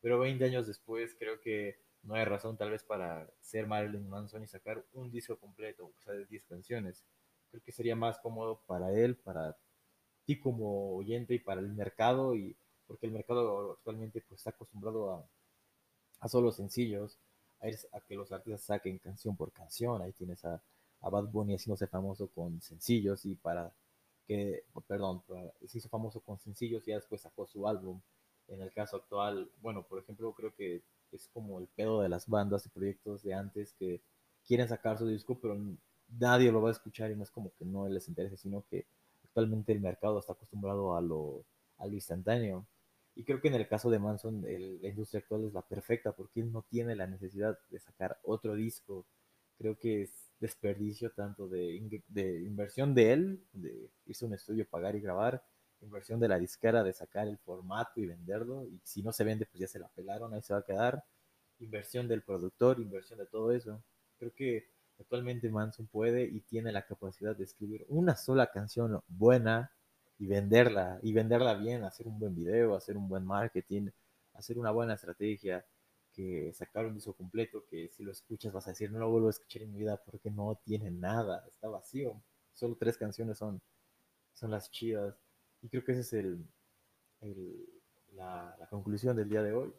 Pero 0.00 0.18
20 0.18 0.44
años 0.44 0.66
después 0.66 1.14
creo 1.18 1.40
que 1.40 1.78
no 2.02 2.14
hay 2.14 2.24
razón 2.24 2.56
tal 2.56 2.70
vez 2.70 2.82
para 2.82 3.30
ser 3.40 3.66
Marilyn 3.66 4.08
Manson 4.08 4.42
y 4.42 4.48
sacar 4.48 4.84
un 4.92 5.10
disco 5.10 5.36
completo, 5.38 5.86
o 5.86 6.02
sea, 6.02 6.14
de 6.14 6.26
10 6.26 6.44
canciones. 6.44 7.04
Creo 7.50 7.62
que 7.62 7.72
sería 7.72 7.94
más 7.94 8.18
cómodo 8.18 8.60
para 8.66 8.92
él, 8.92 9.16
para 9.16 9.56
ti 10.24 10.38
como 10.40 10.96
oyente 10.96 11.34
y 11.34 11.38
para 11.38 11.60
el 11.60 11.68
mercado, 11.68 12.34
y 12.34 12.56
porque 12.86 13.06
el 13.06 13.12
mercado 13.12 13.72
actualmente 13.72 14.20
pues, 14.28 14.40
está 14.40 14.50
acostumbrado 14.50 15.12
a, 15.12 15.24
a 16.20 16.28
solo 16.28 16.50
sencillos 16.50 17.18
a 17.92 18.00
que 18.00 18.16
los 18.16 18.32
artistas 18.32 18.62
saquen 18.62 18.98
canción 18.98 19.36
por 19.36 19.52
canción. 19.52 20.02
Ahí 20.02 20.12
tienes 20.12 20.44
a, 20.44 20.60
a 21.02 21.10
Bad 21.10 21.28
Bunny 21.28 21.54
haciéndose 21.54 21.86
famoso 21.86 22.28
con 22.28 22.60
sencillos 22.62 23.24
y 23.26 23.34
para 23.34 23.72
que, 24.26 24.64
perdón, 24.86 25.22
se 25.66 25.78
hizo 25.78 25.88
famoso 25.88 26.20
con 26.20 26.38
sencillos 26.38 26.86
y 26.86 26.90
ya 26.90 26.96
después 26.96 27.20
sacó 27.20 27.46
su 27.46 27.66
álbum. 27.68 28.00
En 28.48 28.60
el 28.60 28.72
caso 28.72 28.96
actual, 28.96 29.50
bueno, 29.60 29.86
por 29.86 29.98
ejemplo, 29.98 30.32
creo 30.32 30.54
que 30.54 30.82
es 31.10 31.28
como 31.32 31.58
el 31.58 31.66
pedo 31.68 32.00
de 32.00 32.08
las 32.08 32.28
bandas 32.28 32.66
y 32.66 32.70
proyectos 32.70 33.22
de 33.22 33.34
antes 33.34 33.74
que 33.74 34.00
quieren 34.46 34.68
sacar 34.68 34.98
su 34.98 35.06
disco, 35.06 35.38
pero 35.40 35.58
nadie 36.18 36.52
lo 36.52 36.62
va 36.62 36.68
a 36.68 36.72
escuchar 36.72 37.10
y 37.10 37.16
no 37.16 37.22
es 37.22 37.30
como 37.30 37.52
que 37.58 37.64
no 37.64 37.88
les 37.88 38.08
interese, 38.08 38.36
sino 38.36 38.64
que 38.70 38.86
actualmente 39.24 39.72
el 39.72 39.80
mercado 39.80 40.18
está 40.18 40.32
acostumbrado 40.32 40.96
a 40.96 41.00
lo, 41.00 41.44
a 41.78 41.86
lo 41.86 41.94
instantáneo. 41.94 42.66
Y 43.14 43.24
creo 43.24 43.40
que 43.40 43.48
en 43.48 43.54
el 43.54 43.68
caso 43.68 43.90
de 43.90 43.98
Manson, 43.98 44.42
la 44.42 44.88
industria 44.88 45.20
actual 45.20 45.44
es 45.44 45.52
la 45.52 45.62
perfecta 45.62 46.12
porque 46.12 46.40
él 46.40 46.50
no 46.50 46.62
tiene 46.62 46.96
la 46.96 47.06
necesidad 47.06 47.58
de 47.70 47.78
sacar 47.78 48.18
otro 48.22 48.54
disco. 48.54 49.04
Creo 49.58 49.78
que 49.78 50.02
es 50.02 50.21
desperdicio 50.42 51.12
tanto 51.12 51.48
de, 51.48 51.76
inversión 52.44 52.94
de 52.94 53.12
él, 53.12 53.44
de 53.52 53.88
irse 54.06 54.26
un 54.26 54.34
estudio, 54.34 54.66
pagar 54.68 54.96
y 54.96 55.00
grabar, 55.00 55.40
inversión 55.80 56.18
de 56.18 56.26
la 56.26 56.36
disquera 56.36 56.82
de 56.82 56.92
sacar 56.92 57.28
el 57.28 57.38
formato 57.38 58.00
y 58.00 58.06
venderlo. 58.06 58.66
Y 58.66 58.80
si 58.82 59.04
no 59.04 59.12
se 59.12 59.22
vende, 59.22 59.46
pues 59.46 59.60
ya 59.60 59.68
se 59.68 59.78
la 59.78 59.86
pelaron, 59.88 60.34
ahí 60.34 60.42
se 60.42 60.52
va 60.52 60.58
a 60.58 60.64
quedar. 60.64 61.04
Inversión 61.60 62.08
del 62.08 62.22
productor, 62.22 62.80
inversión 62.80 63.20
de 63.20 63.26
todo 63.26 63.52
eso. 63.52 63.80
Creo 64.18 64.34
que 64.34 64.66
actualmente 64.98 65.48
Manson 65.48 65.86
puede 65.86 66.24
y 66.24 66.40
tiene 66.40 66.72
la 66.72 66.82
capacidad 66.82 67.36
de 67.36 67.44
escribir 67.44 67.86
una 67.88 68.16
sola 68.16 68.50
canción 68.50 69.00
buena 69.06 69.70
y 70.18 70.26
venderla, 70.26 70.98
y 71.02 71.12
venderla 71.12 71.54
bien, 71.54 71.84
hacer 71.84 72.08
un 72.08 72.18
buen 72.18 72.34
video, 72.34 72.74
hacer 72.74 72.96
un 72.96 73.08
buen 73.08 73.24
marketing, 73.24 73.90
hacer 74.34 74.58
una 74.58 74.72
buena 74.72 74.94
estrategia, 74.94 75.64
que 76.12 76.52
sacar 76.54 76.86
un 76.86 76.94
disco 76.94 77.14
completo, 77.14 77.64
que 77.66 77.88
si 77.88 78.02
lo 78.02 78.12
escuchas 78.12 78.52
vas 78.52 78.66
a 78.66 78.70
decir, 78.70 78.90
no 78.90 78.98
lo 78.98 79.10
vuelvo 79.10 79.28
a 79.28 79.30
escuchar 79.30 79.62
en 79.62 79.72
mi 79.72 79.80
vida 79.80 80.02
porque 80.04 80.30
no 80.30 80.60
tiene 80.64 80.90
nada, 80.90 81.44
está 81.48 81.68
vacío. 81.68 82.22
Solo 82.52 82.76
tres 82.76 82.96
canciones 82.98 83.38
son, 83.38 83.60
son 84.32 84.50
las 84.50 84.70
chidas. 84.70 85.16
Y 85.62 85.68
creo 85.68 85.84
que 85.84 85.92
esa 85.92 86.00
es 86.02 86.12
el, 86.12 86.46
el 87.20 87.68
la, 88.12 88.56
la 88.58 88.66
conclusión 88.68 89.16
del 89.16 89.28
día 89.28 89.42
de 89.42 89.52
hoy. 89.52 89.72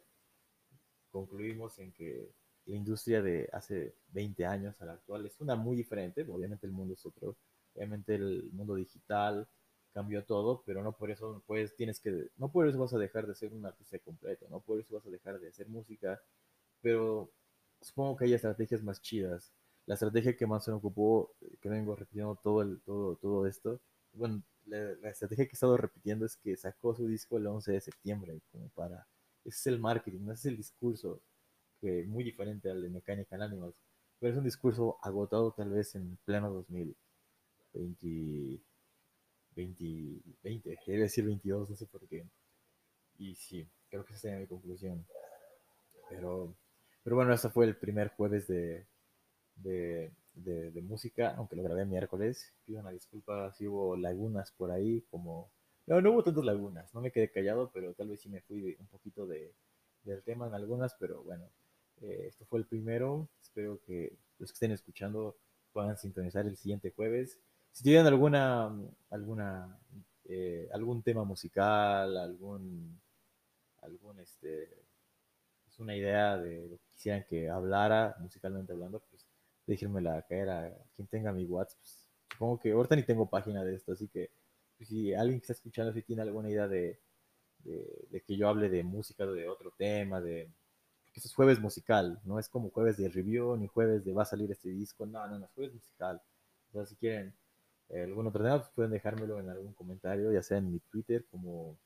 Concluimos 1.10 1.78
en 1.78 1.92
que 1.92 2.34
la 2.66 2.76
industria 2.76 3.22
de 3.22 3.48
hace 3.52 3.96
20 4.08 4.46
años 4.46 4.80
a 4.80 4.86
la 4.86 4.94
actual 4.94 5.26
es 5.26 5.40
una 5.40 5.54
muy 5.54 5.76
diferente, 5.76 6.26
obviamente 6.28 6.66
el 6.66 6.72
mundo 6.72 6.94
es 6.94 7.04
otro, 7.04 7.36
obviamente 7.74 8.14
el 8.14 8.50
mundo 8.52 8.74
digital, 8.74 9.46
cambió 9.94 10.24
todo, 10.24 10.62
pero 10.66 10.82
no 10.82 10.92
por 10.92 11.10
eso 11.10 11.42
pues 11.46 11.74
tienes 11.76 12.00
que, 12.00 12.28
no 12.36 12.50
por 12.50 12.68
eso 12.68 12.78
vas 12.78 12.92
a 12.92 12.98
dejar 12.98 13.26
de 13.26 13.34
ser 13.34 13.52
un 13.54 13.64
artista 13.64 13.98
completo, 14.00 14.46
no 14.50 14.60
por 14.60 14.80
eso 14.80 14.94
vas 14.94 15.06
a 15.06 15.10
dejar 15.10 15.40
de 15.40 15.48
hacer 15.48 15.68
música, 15.68 16.20
pero 16.82 17.30
supongo 17.80 18.16
que 18.16 18.26
hay 18.26 18.34
estrategias 18.34 18.82
más 18.82 19.00
chidas. 19.00 19.52
La 19.86 19.94
estrategia 19.94 20.36
que 20.36 20.46
más 20.46 20.64
se 20.64 20.70
me 20.72 20.78
ocupó, 20.78 21.32
que 21.60 21.68
vengo 21.68 21.94
repitiendo 21.94 22.36
todo, 22.42 22.62
el, 22.62 22.80
todo, 22.82 23.16
todo 23.16 23.46
esto, 23.46 23.80
bueno, 24.14 24.42
la, 24.66 25.10
estrategia 25.10 25.44
que 25.46 25.52
he 25.52 25.54
estado 25.54 25.76
repitiendo 25.76 26.26
es 26.26 26.36
que 26.36 26.56
sacó 26.56 26.94
su 26.94 27.06
disco 27.06 27.38
el 27.38 27.46
11 27.46 27.72
de 27.72 27.80
septiembre, 27.80 28.40
como 28.50 28.68
para, 28.70 29.06
ese 29.44 29.58
es 29.58 29.66
el 29.68 29.78
marketing, 29.78 30.22
ese 30.24 30.32
es 30.32 30.46
el 30.46 30.56
discurso, 30.56 31.20
que 31.80 32.04
muy 32.04 32.24
diferente 32.24 32.70
al 32.70 32.82
de 32.82 32.90
Mechanical 32.90 33.42
Animals, 33.42 33.76
pero 34.18 34.32
es 34.32 34.38
un 34.38 34.44
discurso 34.44 34.98
agotado 35.02 35.52
tal 35.52 35.70
vez 35.70 35.94
en 35.94 36.18
pleno 36.24 36.50
2020 36.52 38.60
20, 39.54 40.22
20, 40.42 40.78
debe 40.86 41.02
decir 41.02 41.24
22, 41.24 41.70
no 41.70 41.76
sé 41.76 41.86
por 41.86 42.06
qué. 42.08 42.26
Y 43.18 43.34
sí, 43.34 43.68
creo 43.88 44.04
que 44.04 44.12
esa 44.12 44.22
sería 44.22 44.38
mi 44.38 44.46
conclusión. 44.46 45.06
Pero, 46.08 46.54
pero 47.02 47.16
bueno, 47.16 47.32
este 47.32 47.48
fue 47.48 47.66
el 47.66 47.76
primer 47.76 48.08
jueves 48.08 48.46
de, 48.46 48.86
de, 49.56 50.12
de, 50.34 50.82
música, 50.82 51.34
aunque 51.36 51.56
lo 51.56 51.62
grabé 51.62 51.84
miércoles. 51.84 52.54
Pido 52.64 52.80
una 52.80 52.90
disculpa 52.90 53.52
si 53.52 53.66
hubo 53.66 53.96
lagunas 53.96 54.52
por 54.52 54.70
ahí, 54.70 55.02
como... 55.10 55.50
No, 55.86 56.00
no 56.00 56.12
hubo 56.12 56.24
tantas 56.24 56.44
lagunas, 56.44 56.94
no 56.94 57.02
me 57.02 57.12
quedé 57.12 57.30
callado, 57.30 57.70
pero 57.72 57.92
tal 57.92 58.08
vez 58.08 58.20
sí 58.20 58.30
me 58.30 58.40
fui 58.40 58.74
un 58.80 58.86
poquito 58.86 59.26
de, 59.26 59.54
del 60.02 60.22
tema 60.22 60.46
en 60.46 60.54
algunas, 60.54 60.94
pero 60.94 61.22
bueno, 61.22 61.50
eh, 62.00 62.26
esto 62.28 62.46
fue 62.46 62.58
el 62.60 62.66
primero. 62.66 63.28
Espero 63.42 63.80
que 63.86 64.16
los 64.38 64.50
que 64.50 64.54
estén 64.54 64.72
escuchando 64.72 65.36
puedan 65.72 65.98
sintonizar 65.98 66.46
el 66.46 66.56
siguiente 66.56 66.90
jueves 66.90 67.38
si 67.74 67.82
tienen 67.82 68.06
alguna, 68.06 68.72
alguna, 69.10 69.78
eh, 70.26 70.68
algún 70.72 71.02
tema 71.02 71.24
musical, 71.24 72.16
algún, 72.16 73.00
algún, 73.82 74.20
este, 74.20 74.62
es 74.62 74.70
pues 75.64 75.80
una 75.80 75.96
idea 75.96 76.38
de 76.38 76.68
lo 76.68 76.76
que 76.78 76.86
quisieran 76.92 77.24
que 77.28 77.50
hablara 77.50 78.14
musicalmente 78.20 78.72
hablando, 78.72 79.00
pues 79.10 79.26
déjenmela 79.66 80.22
caer 80.22 80.50
a 80.50 80.72
quien 80.94 81.08
tenga 81.08 81.32
mi 81.32 81.46
WhatsApp. 81.46 81.80
Pues, 81.80 82.08
supongo 82.30 82.60
que 82.60 82.70
ahorita 82.70 82.94
ni 82.94 83.02
tengo 83.02 83.28
página 83.28 83.64
de 83.64 83.74
esto, 83.74 83.90
así 83.90 84.06
que 84.06 84.30
pues, 84.76 84.88
si 84.88 85.12
alguien 85.12 85.40
que 85.40 85.44
está 85.44 85.54
escuchando 85.54 85.92
si 85.92 86.02
tiene 86.02 86.22
alguna 86.22 86.50
idea 86.50 86.68
de, 86.68 87.00
de, 87.64 88.22
que 88.24 88.36
yo 88.36 88.48
hable 88.48 88.68
de 88.68 88.84
música, 88.84 89.26
de 89.26 89.48
otro 89.48 89.72
tema, 89.76 90.20
de... 90.20 90.48
que 91.12 91.18
eso 91.18 91.26
es 91.26 91.34
jueves 91.34 91.58
musical, 91.58 92.20
no 92.24 92.38
es 92.38 92.48
como 92.48 92.70
jueves 92.70 92.96
de 92.98 93.08
review, 93.08 93.56
ni 93.56 93.66
jueves 93.66 94.04
de 94.04 94.12
va 94.12 94.22
a 94.22 94.26
salir 94.26 94.52
este 94.52 94.68
disco, 94.68 95.06
no, 95.06 95.26
no, 95.26 95.40
no, 95.40 95.46
es 95.46 95.52
jueves 95.54 95.74
musical. 95.74 96.22
Entonces, 96.68 96.90
si 96.90 96.96
quieren 96.96 97.34
algún 97.90 98.26
otro 98.26 98.42
tema, 98.42 98.58
pues 98.58 98.70
pueden 98.70 98.92
dejármelo 98.92 99.38
en 99.40 99.48
algún 99.50 99.74
comentario, 99.74 100.32
ya 100.32 100.42
sea 100.42 100.58
en 100.58 100.72
mi 100.72 100.80
Twitter, 100.80 101.24
como 101.30 101.78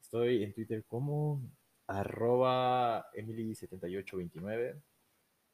estoy 0.00 0.42
en 0.42 0.52
Twitter 0.52 0.84
como 0.84 1.42
arroba 1.86 3.10
emily7829 3.14 4.80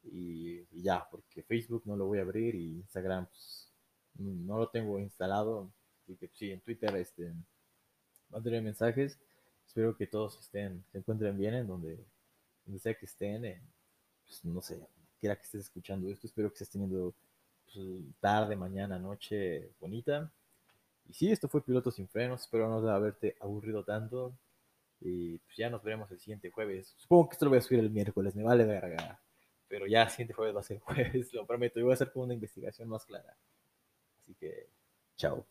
y, 0.03 0.81
ya, 0.81 1.07
porque 1.09 1.43
Facebook 1.43 1.83
no 1.85 1.95
lo 1.95 2.05
voy 2.07 2.19
a 2.19 2.21
abrir 2.21 2.55
y 2.55 2.77
Instagram 2.77 3.27
pues, 3.27 3.71
no 4.15 4.57
lo 4.57 4.69
tengo 4.69 4.99
instalado, 4.99 5.71
así 6.03 6.15
que 6.15 6.29
sí, 6.33 6.51
en 6.51 6.61
Twitter 6.61 6.95
este, 6.95 7.33
mandaré 8.29 8.61
mensajes, 8.61 9.19
espero 9.65 9.95
que 9.95 10.07
todos 10.07 10.39
estén, 10.39 10.83
se 10.91 10.99
encuentren 10.99 11.37
bien 11.37 11.53
en 11.55 11.67
donde, 11.67 12.05
donde 12.65 12.79
sea 12.79 12.93
que 12.93 13.05
estén, 13.05 13.41
pues, 14.25 14.45
no 14.45 14.61
sé, 14.61 14.79
quiera 15.19 15.35
que 15.35 15.43
estés 15.43 15.61
escuchando 15.61 16.09
esto, 16.09 16.27
espero 16.27 16.49
que 16.49 16.55
estés 16.55 16.69
teniendo 16.69 17.13
pues, 17.73 17.87
tarde, 18.19 18.55
mañana, 18.55 18.99
noche 18.99 19.71
bonita. 19.79 20.31
Y 21.07 21.13
sí, 21.13 21.31
esto 21.31 21.47
fue 21.47 21.63
Piloto 21.63 21.91
sin 21.91 22.07
frenos, 22.07 22.41
espero 22.41 22.69
no 22.69 22.87
haberte 22.89 23.35
aburrido 23.39 23.83
tanto. 23.83 24.33
Y 25.01 25.37
pues 25.39 25.55
ya 25.57 25.69
nos 25.69 25.83
veremos 25.83 26.11
el 26.11 26.19
siguiente 26.19 26.51
jueves. 26.51 26.93
Supongo 26.97 27.29
que 27.29 27.33
esto 27.33 27.45
lo 27.45 27.51
voy 27.51 27.59
a 27.59 27.61
subir 27.61 27.79
el 27.79 27.89
miércoles, 27.89 28.35
me 28.35 28.43
vale 28.43 28.65
verga. 28.65 29.19
Pero 29.67 29.87
ya 29.87 30.03
el 30.03 30.09
siguiente 30.09 30.33
jueves 30.33 30.55
va 30.55 30.59
a 30.59 30.63
ser 30.63 30.79
jueves, 30.79 31.33
lo 31.33 31.45
prometo. 31.45 31.79
Y 31.79 31.83
voy 31.83 31.91
a 31.91 31.93
hacer 31.95 32.11
como 32.11 32.25
una 32.25 32.33
investigación 32.33 32.89
más 32.89 33.05
clara. 33.05 33.35
Así 34.21 34.35
que, 34.35 34.69
chao. 35.15 35.45